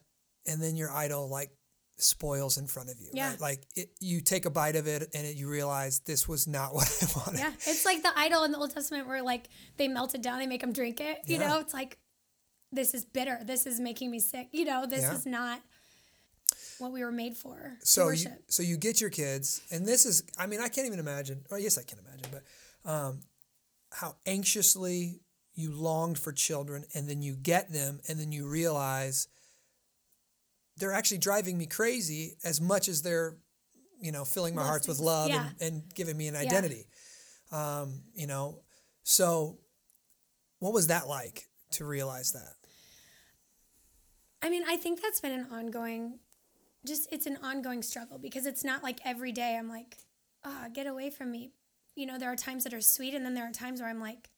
[0.47, 1.51] and then your idol like
[1.99, 3.11] spoils in front of you.
[3.13, 3.31] Yeah.
[3.31, 3.41] Right?
[3.41, 6.75] Like it, you take a bite of it and it, you realize this was not
[6.75, 7.41] what I wanted.
[7.41, 7.53] Yeah.
[7.67, 10.47] It's like the idol in the Old Testament where like they melt it down, they
[10.47, 11.19] make them drink it.
[11.27, 11.49] You Yeah.
[11.49, 11.99] know, it's like
[12.73, 13.39] this is bitter.
[13.45, 14.49] This is making me sick.
[14.53, 15.15] You know, this Yeah.
[15.15, 15.61] is not
[16.81, 17.77] what we were made for.
[17.83, 18.33] So you, worship.
[18.49, 21.45] so you get your kids, and this is I mean I can't even imagine.
[21.51, 23.21] Or yes, I can imagine, but um,
[23.93, 25.21] how anxiously
[25.55, 29.29] you longed for children, and then you get them, and then you realize
[30.77, 33.37] they're actually driving me crazy as much as they're,
[34.01, 35.49] you know, filling my hearts with love Yeah.
[35.61, 36.87] and, and giving me an identity.
[37.53, 38.61] Um, you know,
[39.03, 39.59] so
[40.61, 42.55] what was that like to realize that?
[44.43, 46.19] I mean, I think that's been an ongoing,
[46.87, 49.97] just it's an ongoing struggle because it's not like every day I'm like,
[50.45, 51.53] ah, get away from me.
[51.97, 54.01] You know, there are times that are sweet, and then there are times where I'm
[54.01, 54.31] like,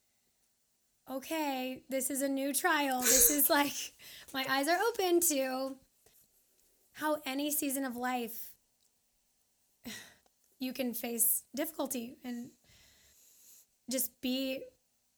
[1.09, 3.01] okay, this is a new trial.
[3.01, 3.93] This is like,
[4.33, 5.75] my eyes are open to
[6.93, 8.47] how any season of life
[10.59, 12.49] you can face difficulty and
[13.89, 14.63] just be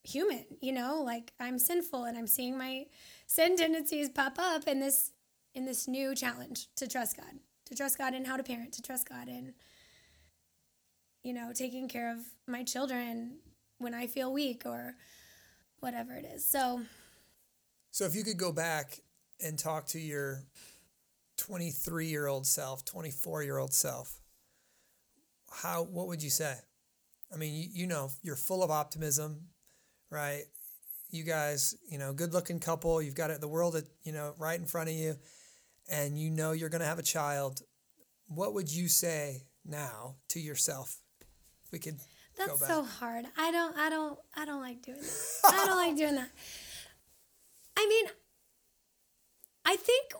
[0.03, 2.85] human, you know, like I'm sinful and I'm seeing my
[3.27, 5.11] sin tendencies pop up and this
[5.55, 8.81] in this new challenge to trust God, to trust God in how to parent, to
[8.81, 9.53] trust God in
[11.25, 13.39] you know, taking care of my children
[13.79, 14.93] when I feel weak or
[15.79, 16.47] whatever it is.
[16.47, 16.81] So,
[17.91, 18.99] So if you could go back
[19.43, 20.43] and talk to your
[21.37, 24.21] 23 year old self, 24 year old self,
[25.51, 26.55] how what would you say?
[27.33, 29.47] I mean, you, you know, you're full of optimism,
[30.11, 30.43] right?
[31.09, 34.35] You guys, you know, good looking couple, you've got it the world at, you know,
[34.37, 35.15] right in front of you
[35.89, 37.61] and you know you're going to have a child.
[38.27, 40.97] What would you say now to yourself?
[41.63, 41.99] If we could
[42.37, 43.25] that's so hard.
[43.37, 45.39] I don't I don't I don't like doing that.
[45.45, 46.29] I don't like doing that.
[47.77, 48.05] I mean,
[49.65, 50.13] I think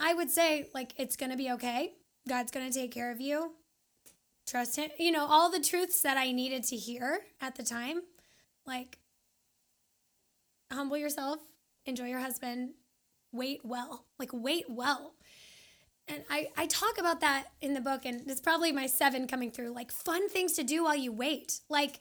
[0.00, 1.92] I would say like it's going to be okay.
[2.28, 3.52] God's going to take care of you.
[4.46, 4.90] Trust him.
[4.98, 8.02] You know, all the truths that I needed to hear at the time.
[8.66, 8.98] Like
[10.72, 11.40] humble yourself,
[11.86, 12.70] enjoy your husband,
[13.32, 14.06] wait well.
[14.18, 15.14] Like wait well.
[16.08, 19.50] And I, I talk about that in the book, and it's probably my seven coming
[19.52, 21.60] through like fun things to do while you wait.
[21.68, 22.00] Like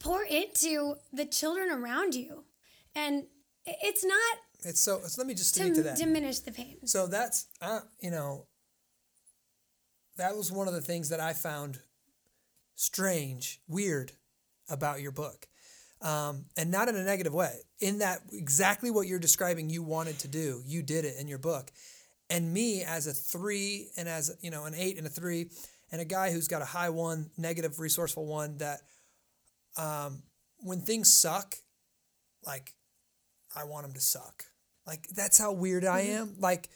[0.00, 2.44] pour into the children around you.
[2.94, 3.24] And
[3.66, 5.96] it's not It's so, so let me just to to that.
[5.98, 6.78] diminish the pain.
[6.86, 8.46] So that's uh, you know
[10.16, 11.80] that was one of the things that I found
[12.74, 14.12] strange, weird
[14.68, 15.46] about your book.
[16.00, 17.58] Um, and not in a negative way.
[17.80, 21.38] In that exactly what you're describing you wanted to do, you did it in your
[21.38, 21.72] book.
[22.30, 25.50] And me as a 3 and as you know an 8 and a 3
[25.90, 28.80] and a guy who's got a high 1, negative resourceful 1 that
[29.76, 30.22] um,
[30.58, 31.56] when things suck
[32.44, 32.74] like
[33.56, 34.44] I want them to suck.
[34.86, 36.36] Like that's how weird I am.
[36.38, 36.68] Like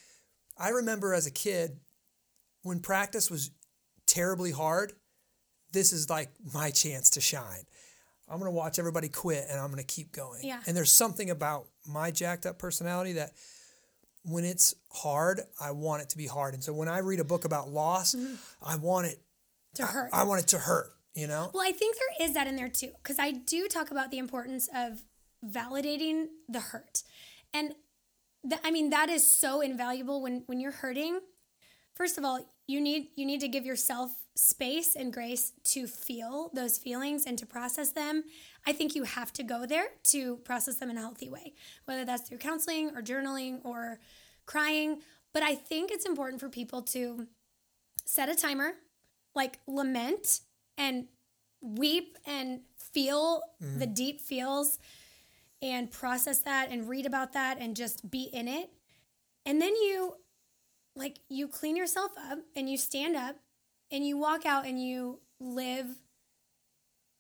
[0.59, 1.79] I remember as a kid
[2.62, 3.51] when practice was
[4.07, 4.93] terribly hard,
[5.73, 7.64] this is like my chance to shine.
[8.29, 10.41] I'm going to watch everybody quit and I'm going to keep going.
[10.43, 10.61] Yeah.
[10.66, 13.33] And there's something about my jacked up personality that
[14.25, 16.55] when it's hard, I want it to be hard.
[16.55, 18.35] And so when I read a book about loss, mm-hmm.
[18.62, 19.20] I want it
[19.75, 20.11] to hurt.
[20.12, 21.51] I want it to hurt, you know?
[21.53, 24.18] Well, I think there is that in there too, because I do talk about the
[24.18, 25.03] importance of
[25.45, 27.03] validating the hurt,
[27.53, 27.75] and
[28.49, 31.20] th- I mean that is so invaluable when when you're hurting.
[31.95, 36.51] First of all, you need you need to give yourself space and grace to feel
[36.55, 38.24] those feelings and to process them.
[38.66, 41.55] I think you have to go there to process them in a healthy way,
[41.85, 44.01] whether that's through counseling or journaling or
[44.47, 45.01] crying.
[45.33, 47.26] But I think it's important for people to
[48.05, 48.72] set a timer,
[49.35, 50.41] like lament
[50.78, 51.07] and
[51.61, 53.78] weep and feel mm-hmm.
[53.78, 54.78] the deep feels
[55.61, 58.70] and process that and read about that and just be in it.
[59.47, 60.16] And then you
[60.95, 63.37] like you clean yourself up and you stand up
[63.93, 65.86] and you walk out and you live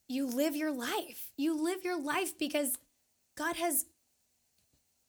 [0.08, 1.30] you live your life.
[1.38, 2.76] You live your life because
[3.36, 3.86] God has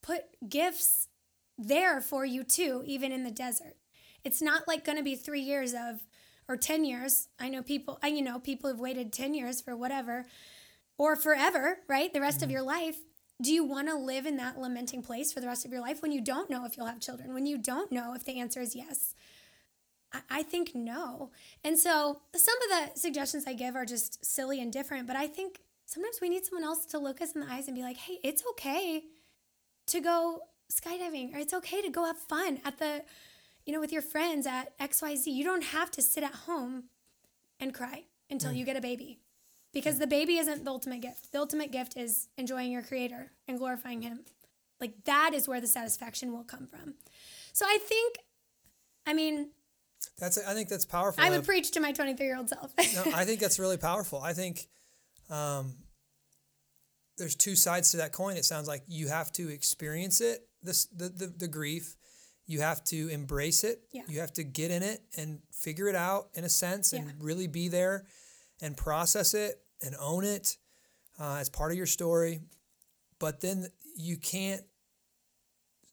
[0.01, 1.09] put gifts
[1.57, 3.75] there for you too, even in the desert.
[4.23, 6.05] It's not like going to be 3 years of
[6.47, 7.27] or 10 years.
[7.37, 10.25] I know people, I you know, people have waited 10 years for whatever
[10.97, 12.13] or forever, right?
[12.13, 12.51] The rest of mm-hmm.
[12.51, 12.97] your life.
[13.41, 16.01] Do you want to live in that lamenting place for the rest of your life
[16.01, 18.61] when you don't know if you'll have children, when you don't know if the answer
[18.61, 19.15] is yes?
[20.29, 21.31] I, think no.
[21.63, 25.27] And so some of the suggestions I give are just silly and different, but I
[25.27, 27.97] think sometimes we need someone else to look us in the eyes and be like,
[27.97, 29.03] hey, it's okay
[29.87, 30.41] to go
[30.71, 33.03] skydiving or it's okay to go have fun at the
[33.65, 36.85] you know with your friends at xyz you don't have to sit at home
[37.59, 38.55] and cry until mm.
[38.55, 39.19] you get a baby
[39.73, 39.99] because mm.
[39.99, 41.31] the baby isn't the ultimate gift.
[41.31, 44.21] The ultimate gift is enjoying your creator and glorifying him.
[44.79, 46.95] Like that is where the satisfaction will come from.
[47.51, 48.17] So i think
[49.05, 49.49] i mean
[50.19, 51.23] That's I think that's powerful.
[51.23, 51.45] i would Ev.
[51.45, 54.21] preach to my 23 year old self no, I think that's really powerful.
[54.21, 54.67] I think
[55.29, 55.75] um,
[57.17, 58.37] there's two sides to that coin.
[58.37, 61.95] It sounds like you have to experience it, this the, the, the grief.
[62.45, 63.79] You have to embrace it.
[63.93, 64.01] Yeah.
[64.07, 67.11] You have to get in it and figure it out in a sense and Yeah.
[67.19, 68.05] really be there
[68.61, 70.57] and process it and own it
[71.19, 72.41] uh, as part of your story.
[73.19, 74.61] But then you can't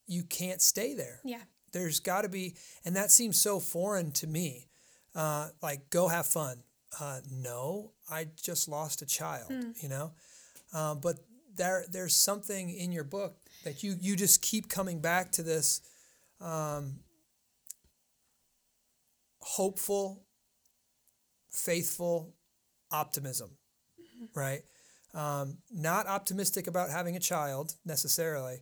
[0.06, 1.42] you can't stay there yeah
[1.72, 2.54] there's got to be
[2.84, 4.68] and that seems so foreign to me.
[5.14, 6.62] Uh, like go have fun.
[7.00, 9.48] Uh, no i just lost a child
[9.80, 10.12] you know?
[10.74, 11.16] Uh, but
[11.56, 15.80] there there's something in your book that you you just keep coming back to this
[16.40, 16.96] um,
[19.40, 20.24] hopeful
[21.50, 22.34] faithful
[22.90, 23.50] optimism
[24.34, 24.60] right?
[25.14, 28.58] Um, not optimistic about having a child necessarily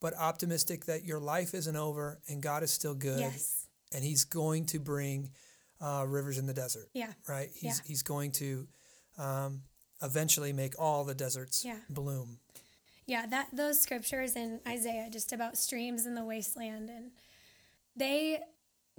[0.00, 4.24] but optimistic that your life isn't over and god is still good yes and he's
[4.24, 5.30] going to bring
[5.80, 7.82] uh, rivers in the desert yeah right he's Yeah.
[7.86, 8.66] he's going to
[9.16, 9.62] um,
[10.02, 11.78] eventually make all the deserts Yeah.
[11.88, 12.38] bloom
[13.06, 17.10] Yeah, that those scriptures in Isaiah just about streams in the wasteland and
[17.96, 18.40] they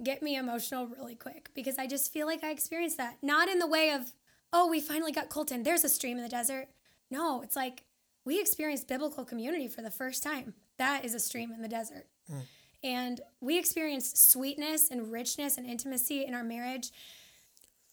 [0.02, 3.16] get me emotional really quick because I just feel like I experienced that.
[3.22, 4.12] Not in the way of,
[4.52, 6.68] oh, we finally got Colton, there's a stream in the desert.
[7.10, 7.84] No, it's like
[8.24, 10.54] we experienced biblical community for the first time.
[10.80, 12.06] That is a stream in the desert.
[12.32, 12.40] Mm.
[12.82, 16.90] And we experienced sweetness and richness and intimacy in our marriage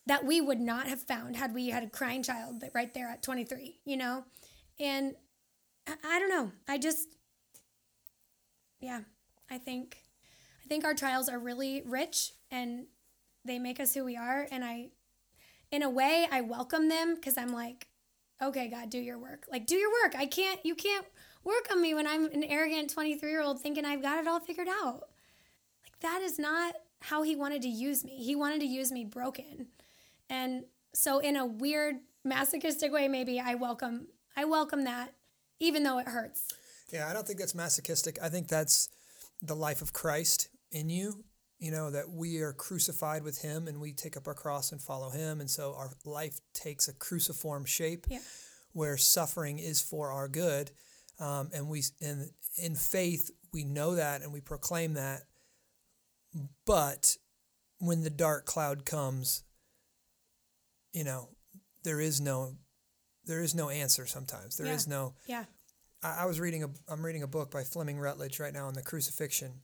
[0.05, 3.21] that we would not have found had we had a crying child right there at
[3.21, 4.23] 23, you know?
[4.79, 5.15] And
[5.85, 6.53] I, I don't know.
[6.65, 7.09] I just
[8.79, 9.01] yeah,
[9.51, 9.97] I think
[10.63, 12.85] I think our trials are really rich and
[13.43, 14.91] they make us who we are and I
[15.73, 17.89] in a way I welcome them cuz I'm like
[18.41, 19.45] okay God do your work.
[19.51, 20.15] Like do your work.
[20.15, 21.05] I can't you can't
[21.47, 25.03] work on me when I'm an arrogant 23-year-old thinking I've got it all figured out.
[25.83, 28.17] Like that is not how he wanted to use me.
[28.17, 29.67] He wanted to use me broken.
[30.29, 35.13] And so in a weird masochistic way maybe I welcome I welcome that
[35.59, 36.47] even though it hurts.
[36.91, 38.17] Yeah, I don't think that's masochistic.
[38.21, 38.89] I think that's
[39.41, 41.23] the life of Christ in you.
[41.59, 44.79] You know, that we are crucified with him and we take up our cross and
[44.79, 45.39] follow him.
[45.41, 48.19] And so our life takes a cruciform shape Yeah.
[48.73, 50.69] where suffering is for our good.
[51.19, 55.21] Um, and we, in, in faith, we know that and we proclaim that.
[56.65, 57.17] But
[57.79, 59.43] when the dark cloud comes,
[60.93, 61.29] you know,
[61.83, 62.55] there is no,
[63.25, 64.57] there is no answer sometimes.
[64.57, 64.93] There is Yeah.
[64.93, 65.45] no, Yeah.
[66.03, 68.73] I, I was reading a I'm reading a book by Fleming Rutledge right now on
[68.73, 69.61] the crucifixion,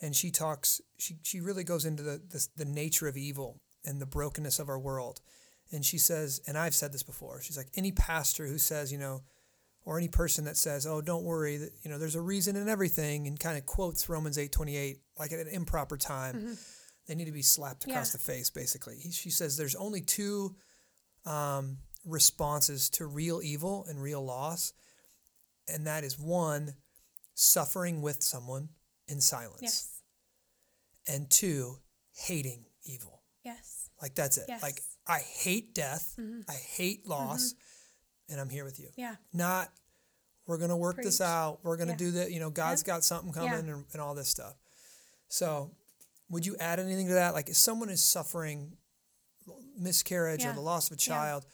[0.00, 4.00] and she talks she she really goes into the the, the nature of evil and
[4.00, 5.20] the brokenness of our world,
[5.72, 8.98] and she says, and I've said this before, she's like any pastor who says you
[8.98, 9.22] know,
[9.88, 12.68] or any person that says, "Oh, don't worry, that you know there's a reason in
[12.68, 16.52] everything," and kind of quotes Romans eight twenty eight like at an improper time, mm-hmm.
[17.06, 18.18] they need to be slapped across Yeah.
[18.18, 18.50] the face.
[18.50, 20.54] Basically, he, she says there's only two
[21.24, 24.74] um, responses to real evil and real loss,
[25.66, 26.74] and that is one,
[27.32, 28.68] suffering with someone
[29.08, 30.02] in silence, Yes.
[31.06, 31.78] and two,
[32.12, 33.22] hating evil.
[33.42, 33.88] Yes.
[34.02, 34.44] Like that's it.
[34.48, 34.62] Yes.
[34.62, 36.40] Like I hate death, mm-hmm.
[36.46, 37.67] I hate loss, mm-hmm.
[38.28, 38.88] And I'm here with you.
[38.96, 39.16] Yeah.
[39.32, 39.70] Not
[40.46, 41.58] we're gonna work this out.
[41.62, 41.96] We're gonna Yeah.
[41.96, 42.32] do that.
[42.32, 42.86] You know, God's Yep.
[42.86, 43.50] got something Yeah.
[43.50, 44.54] coming and, and all this stuff.
[45.28, 45.74] So,
[46.30, 47.34] would you add anything to that?
[47.34, 48.76] Like, if someone is suffering
[49.76, 51.06] miscarriage or the loss of a Yeah.
[51.06, 51.46] child,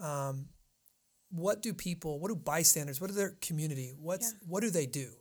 [0.00, 0.48] um,
[1.30, 2.18] what do people?
[2.18, 3.00] What do bystanders?
[3.00, 3.94] What do their community?
[3.98, 4.38] What's Yeah.
[4.46, 5.16] what do they do?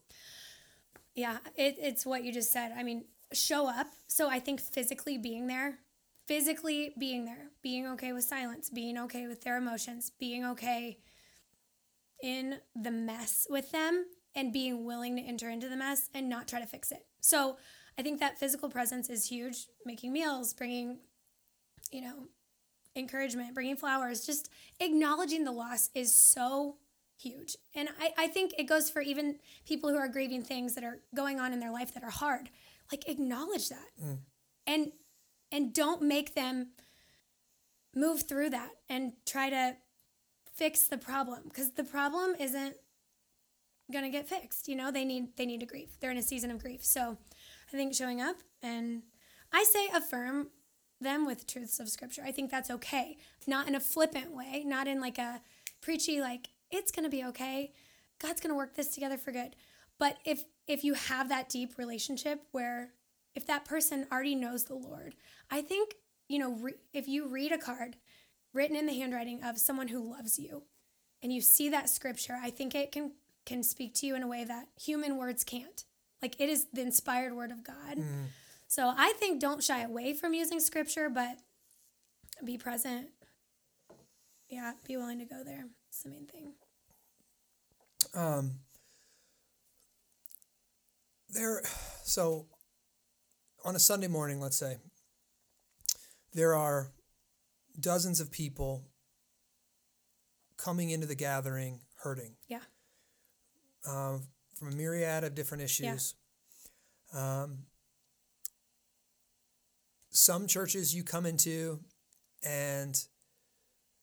[1.13, 2.71] Yeah, it, it's what you just said.
[2.73, 3.93] I mean, show up.
[4.07, 5.79] So I think physically being there,
[6.27, 10.97] physically being there, being okay with silence, being okay with their emotions, being okay
[12.23, 14.05] in the mess with them,
[14.35, 17.05] and being willing to enter into the mess and not try to fix it.
[17.21, 17.57] So
[17.97, 19.67] I think that physical presence is huge.
[19.85, 20.99] Making meals, bringing,
[21.91, 22.27] you know,
[22.95, 24.49] encouragement, bringing flowers, just
[24.79, 26.77] acknowledging the loss is so
[27.17, 27.55] huge.
[27.73, 30.99] And I, I think it goes for even people who are grieving things that are
[31.15, 32.49] going on in their life that are hard.
[32.91, 33.89] Like acknowledge that.
[34.03, 34.17] Mm.
[34.67, 34.91] And
[35.55, 36.67] and don't make them
[37.95, 39.77] move through that and try to
[40.53, 42.75] fix the problem because the problem isn't
[44.03, 44.67] to get fixed.
[44.67, 45.95] You know, they need they need to grieve.
[45.99, 46.83] They're in a season of grief.
[46.83, 47.17] So
[47.73, 49.03] I think showing up and
[49.53, 50.49] I say affirm
[50.99, 52.23] them with truths of scripture.
[52.25, 53.17] I think that's okay.
[53.47, 55.39] Not in a flippant way, not in like a
[55.79, 57.71] preachy like it's to be okay.
[58.19, 59.55] God's to work this together for good.
[59.97, 62.91] But if if you have that deep relationship where
[63.35, 65.13] if that person already knows the Lord,
[65.49, 65.95] I think,
[66.27, 67.97] you know, re- if you read a card
[68.53, 70.63] written in the handwriting of someone who loves you
[71.21, 73.11] and you see that scripture, I think it can
[73.45, 75.83] can speak to you in a way that human words can't.
[76.21, 77.97] Like it is the inspired word of God.
[78.67, 81.37] So I think don't shy away from using scripture, but
[82.43, 83.09] be present.
[84.49, 85.65] Yeah, be willing to go there.
[85.89, 86.53] It's the main thing.
[88.15, 88.51] Um,
[91.29, 91.61] there,
[92.03, 92.47] so
[93.63, 94.77] on a Sunday morning, let's say,
[96.35, 96.91] there are
[97.79, 98.83] dozens of people
[100.57, 102.61] coming into the gathering hurting Yeah.
[103.87, 106.13] um, from a myriad of different issues.
[107.13, 107.65] Um,
[110.11, 111.79] some churches you come into
[112.43, 112.95] and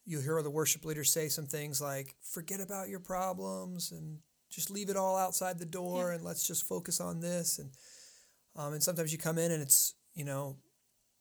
[0.04, 4.18] you hear the worship leader say some things like, forget about your problems and
[4.50, 6.16] just leave it all outside the door Yeah.
[6.16, 7.58] and let's just focus on this.
[7.58, 7.70] And,
[8.56, 10.56] um, and sometimes you come in and it's, you know,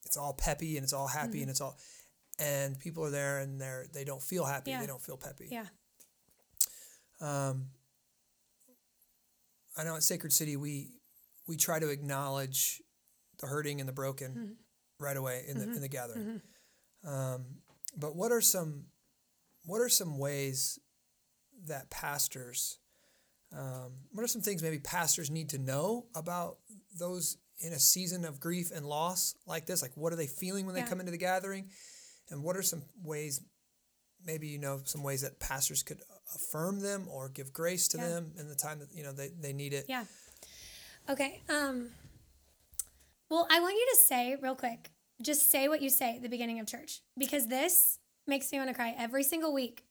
[0.06, 1.42] it's all peppy and it's all happy Mm-hmm.
[1.42, 1.78] and it's all,
[2.40, 4.72] and people are there and they're, they don't feel happy.
[4.72, 4.80] Yeah.
[4.82, 5.48] They don't feel peppy.
[5.52, 5.66] Yeah.
[7.20, 7.68] Um,
[9.78, 10.90] I know at Sacred City we
[11.48, 12.82] we try to acknowledge
[13.40, 15.04] the hurting and the broken Mm-hmm.
[15.06, 16.42] right away in the in the gathering.
[17.06, 17.46] Um,
[17.98, 18.86] but what are some
[19.66, 20.80] what are some ways
[21.68, 22.80] that pastors
[23.56, 26.58] um, what are some things maybe pastors need to know about
[26.98, 29.82] those in a season of grief and loss like this?
[29.82, 31.70] Like what are they feeling when they come into the gathering?
[32.30, 33.42] And what are some ways
[34.26, 36.00] maybe you know some ways that pastors could
[36.36, 38.08] affirm them or give grace to Yeah.
[38.08, 40.06] them in the time that you know they, they need it Yeah.
[41.10, 41.42] Okay.
[41.50, 41.90] Um
[43.30, 44.92] well, I want you to say real quick.
[45.22, 47.98] Just say what you say at the beginning of church because this
[48.28, 49.84] makes me want to cry every single week.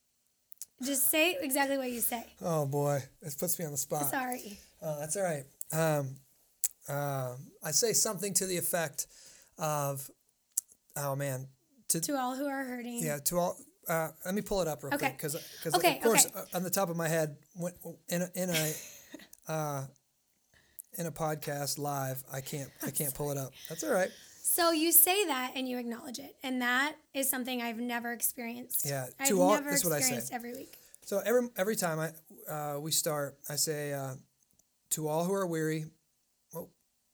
[0.82, 2.24] Just say exactly what you say.
[2.40, 4.58] oh boy this puts me on the spot Sorry.
[4.82, 6.16] oh, that's all right um,
[6.90, 9.06] um i say something to the effect
[9.58, 10.10] of
[10.96, 11.46] oh man
[11.88, 13.02] to, To all who are hurting.
[13.02, 13.56] yeah to all
[13.88, 15.16] uh, let me pull it up real Okay.
[15.16, 16.38] quick because Okay, of course okay.
[16.38, 17.72] uh, on the top of my head when,
[18.08, 18.72] in a, in a
[19.52, 19.82] uh,
[20.98, 24.10] in a podcast live i can't i can't pull it up that's all right
[24.42, 26.34] So you say that and you acknowledge it.
[26.42, 28.84] And that is something I've never experienced.
[28.84, 30.20] Yeah, I've to all- never this is what I say.
[30.34, 30.72] every week.
[31.04, 32.08] So every every time I
[32.54, 34.14] uh, we start, I say uh,
[34.94, 35.84] to all who are weary,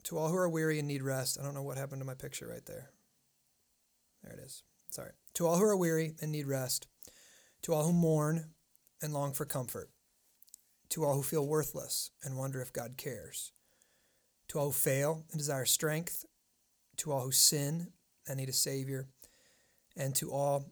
[0.07, 1.37] to all who are weary and need rest.
[1.39, 2.91] I don't know what happened to my picture right there.
[4.23, 4.63] There it is.
[4.89, 5.11] Sorry.
[5.35, 6.87] To all who are weary and need rest,
[7.63, 8.53] to all who mourn
[9.03, 9.91] and long for comfort,
[10.91, 13.51] to all who feel worthless and wonder if God cares,
[14.49, 16.25] to all who fail and desire strength,
[16.99, 17.89] to all who sin
[18.29, 19.09] and need a savior,
[19.97, 20.67] and to all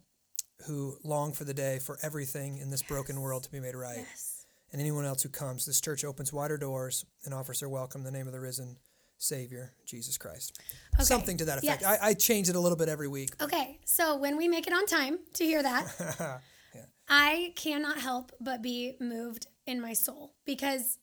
[0.67, 3.99] who long for the day for everything in this broken world to be made right.
[3.99, 4.47] Yes.
[4.71, 8.05] And anyone else who comes, this church opens wider doors and offers their welcome in
[8.05, 8.77] the name of the risen
[9.19, 10.61] Savior, Jesus Christ.
[10.95, 11.05] Okay.
[11.05, 11.83] Something to that effect.
[11.83, 11.99] Yes.
[12.01, 13.31] I, I change it a little bit every week.
[13.43, 13.79] Okay.
[13.85, 16.41] So when we make it on time to hear that,
[17.09, 20.99] I cannot help but be moved in my soul because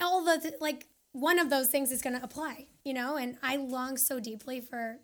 [0.00, 3.56] all the like one of those things is going to apply, you know, and I
[3.56, 4.98] long so deeply for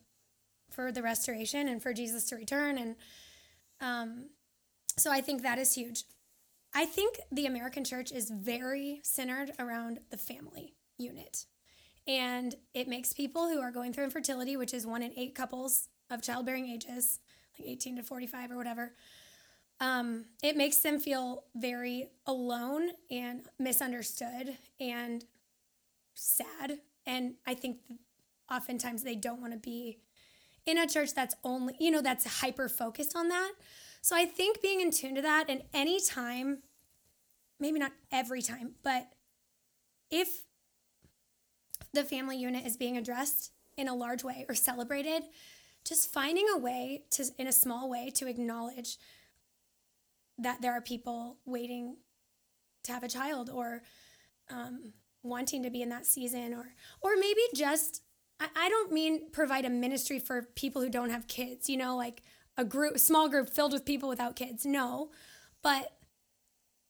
[0.70, 2.96] for the restoration and for Jesus to return and
[3.80, 4.30] um
[4.96, 6.04] so I think that is huge.
[6.72, 10.74] I think the American church is very centered around the family
[11.04, 11.46] unit.
[12.06, 15.88] And it makes people who are going through infertility, which is one in eight couples
[16.10, 17.20] of childbearing ages,
[17.58, 18.92] like 18 to 45 or whatever,
[19.80, 25.24] um, it makes them feel very alone and misunderstood and
[26.14, 26.78] sad.
[27.06, 27.78] And I think
[28.50, 29.98] oftentimes they don't want to be
[30.66, 33.52] in a church that's only, you know, that's hyper focused on that.
[34.00, 36.58] So I think being in tune to that and any time,
[37.58, 39.08] maybe not every time, but
[40.10, 40.44] if
[41.94, 45.22] the family unit is being addressed in a large way or celebrated,
[45.84, 48.98] just finding a way to, in a small way, to acknowledge
[50.38, 51.96] that there are people waiting
[52.84, 53.82] to have a child or
[54.50, 54.92] um,
[55.22, 58.02] wanting to be in that season or or maybe just
[58.38, 61.96] I, I don't mean provide a ministry for people who don't have kids you know
[61.96, 62.22] like
[62.58, 65.10] a group small group filled with people without kids no
[65.62, 65.92] but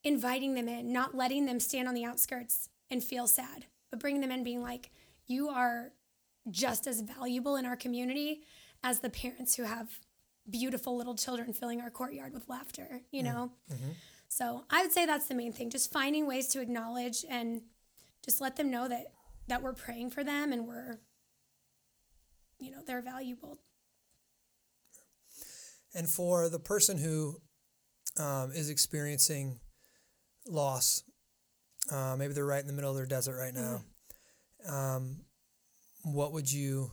[0.02, 4.20] inviting them in not letting them stand on the outskirts and feel sad but bringing
[4.20, 4.90] them in being like
[5.28, 5.92] you are
[6.50, 8.42] just as valuable in our community
[8.82, 10.00] as the parents who have
[10.50, 13.52] beautiful little children filling our courtyard with laughter, you mm, know?
[13.72, 13.90] Mm-hmm.
[14.26, 17.62] So I would say that's the main thing, just finding ways to acknowledge and
[18.24, 19.12] just let them know that
[19.46, 20.98] that we're praying for them and we're
[22.58, 23.58] you know, they're valuable.
[25.94, 27.36] And for the person who
[28.18, 29.60] um, is experiencing
[30.48, 31.04] loss,
[31.90, 33.82] uh, maybe they're right in the middle of their desert right now.
[34.66, 34.74] Mm-hmm.
[34.74, 35.16] Um,
[36.04, 36.90] what would you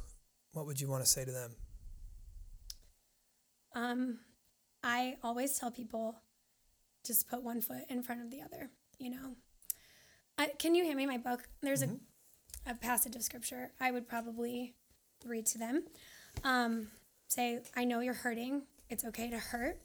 [0.53, 1.55] what would you want to say to them?
[3.73, 4.19] Um,
[4.83, 6.15] I always tell people
[7.05, 8.69] just put one foot in front of the other,
[8.99, 9.35] you know.
[10.37, 11.47] I, can you hand me my book?
[11.61, 11.95] There's mm-hmm.
[12.67, 14.75] a, a passage of scripture I would probably
[15.25, 15.85] read to them.
[16.43, 16.87] Um,
[17.27, 18.63] say, I know you're hurting.
[18.89, 19.79] It's okay to hurt.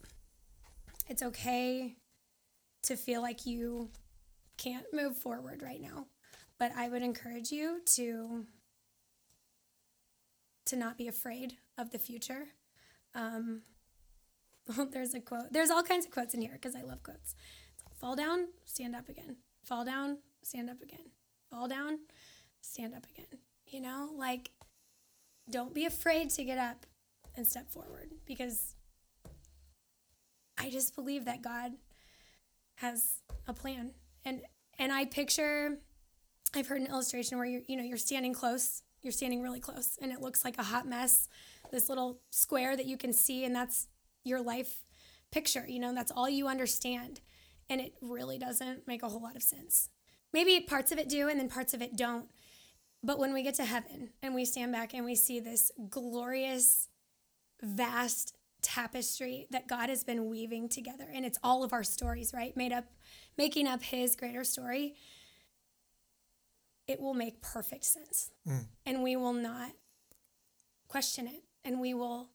[1.07, 1.95] It's okay
[2.83, 3.89] to feel like you
[4.57, 6.07] can't move forward right now.
[6.59, 8.45] But I would encourage you to
[10.65, 12.47] to not be afraid of the future.
[13.15, 13.61] Um,
[14.91, 15.51] there's a quote.
[15.51, 17.35] There's all kinds of quotes in here because I love quotes.
[17.95, 19.37] Fall down, stand up again.
[19.63, 21.11] Fall down, stand up again.
[21.49, 21.99] Fall down,
[22.61, 23.39] stand up again.
[23.67, 24.51] You know, like
[25.49, 26.85] don't be afraid to get up
[27.35, 28.75] and step forward because
[30.57, 31.73] I just believe that God
[32.75, 33.91] has a plan.
[34.27, 34.41] And
[34.77, 35.77] and I picture
[36.53, 39.97] I've heard an illustration where you're you know, you're standing close, you're standing really close
[40.01, 41.29] and it looks like a hot mess,
[41.71, 43.87] this little square that you can see and that's
[44.23, 44.81] your life
[45.31, 47.21] picture, you know, that's all you understand.
[47.69, 49.89] And it really doesn't make a whole lot of sense.
[50.33, 52.27] Maybe parts of it do and then parts of it don't.
[53.03, 56.89] But when we get to heaven and we stand back and we see this glorious,
[57.61, 62.55] vast tapestry that God has been weaving together, and it's all of our stories, right?
[62.57, 62.85] Made up,
[63.37, 64.95] making up His greater story,
[66.87, 68.31] it will make perfect sense.
[68.47, 68.65] Mm.
[68.85, 69.71] And we will not
[70.87, 72.29] question it, and we will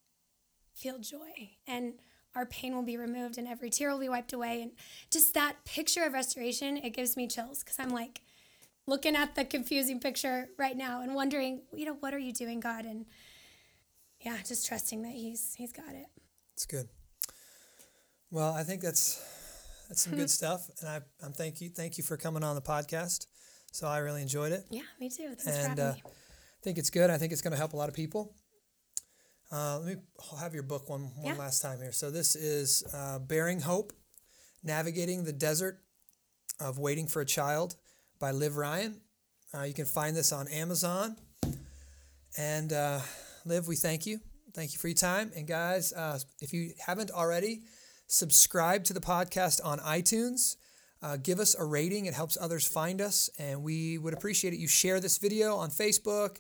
[0.75, 1.95] feel joy and
[2.35, 4.73] our pain will be removed and every tear will be wiped away and
[5.11, 8.23] just that picture of restoration it gives me chills because i'm like
[8.87, 12.59] looking at the confusing picture right now and wondering you know what are you doing
[12.59, 13.07] god and
[14.21, 16.07] yeah just trusting that he's he's got it
[16.55, 16.89] it's good
[18.31, 19.23] well i think that's
[19.89, 22.63] that's some good stuff and i i'm thank you thank you for coming on the
[22.63, 23.27] podcast
[23.73, 26.03] so i really enjoyed it yeah me too Thanks and uh, me.
[26.07, 28.35] i think it's good i think it's going to help a lot of people
[29.53, 30.03] uh, let me
[30.41, 31.35] have your book one, one yeah.
[31.35, 31.93] last time here.
[31.93, 33.93] So, this is uh, Bearing Hope
[34.65, 35.79] Navigating the Desert
[36.59, 37.77] of Waiting for a Child
[38.19, 39.03] by Liv Ryan.
[39.55, 41.17] Uh, you can find this on Amazon.
[42.39, 43.01] And uh,
[43.45, 44.21] Liv, we thank you.
[44.55, 45.31] Thank you for your time.
[45.37, 47.63] And guys, uh, if you haven't already,
[48.13, 50.57] subscribe to the podcast on iTunes.
[51.03, 53.31] Uh, give us a rating, it helps others find us.
[53.39, 54.61] And we would appreciate it.
[54.61, 56.37] You share this video on Facebook,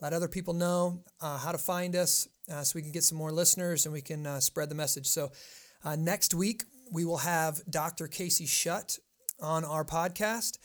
[0.00, 3.30] let other people know how to find us uh, so we can get some more
[3.30, 5.06] listeners and we can uh, spread the message.
[5.06, 5.30] So
[5.84, 8.08] uh, next week, we will have Dr.
[8.08, 8.98] Casey Shutt
[9.40, 10.58] on our podcast,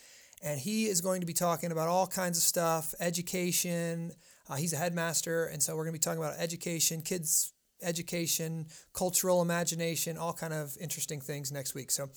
[0.43, 4.11] and he is going to be talking about all kinds of stuff education.
[4.49, 8.67] Uh, he's a headmaster, and so we're going to be talking about education, kids' education,
[8.93, 11.91] cultural imagination, all kind of interesting things next week.
[11.91, 12.09] So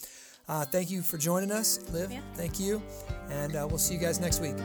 [0.48, 2.10] uh, thank you for joining us, Liv.
[2.10, 2.20] Yeah.
[2.34, 2.82] Thank you,
[3.30, 4.56] and uh, we'll see you guys next week.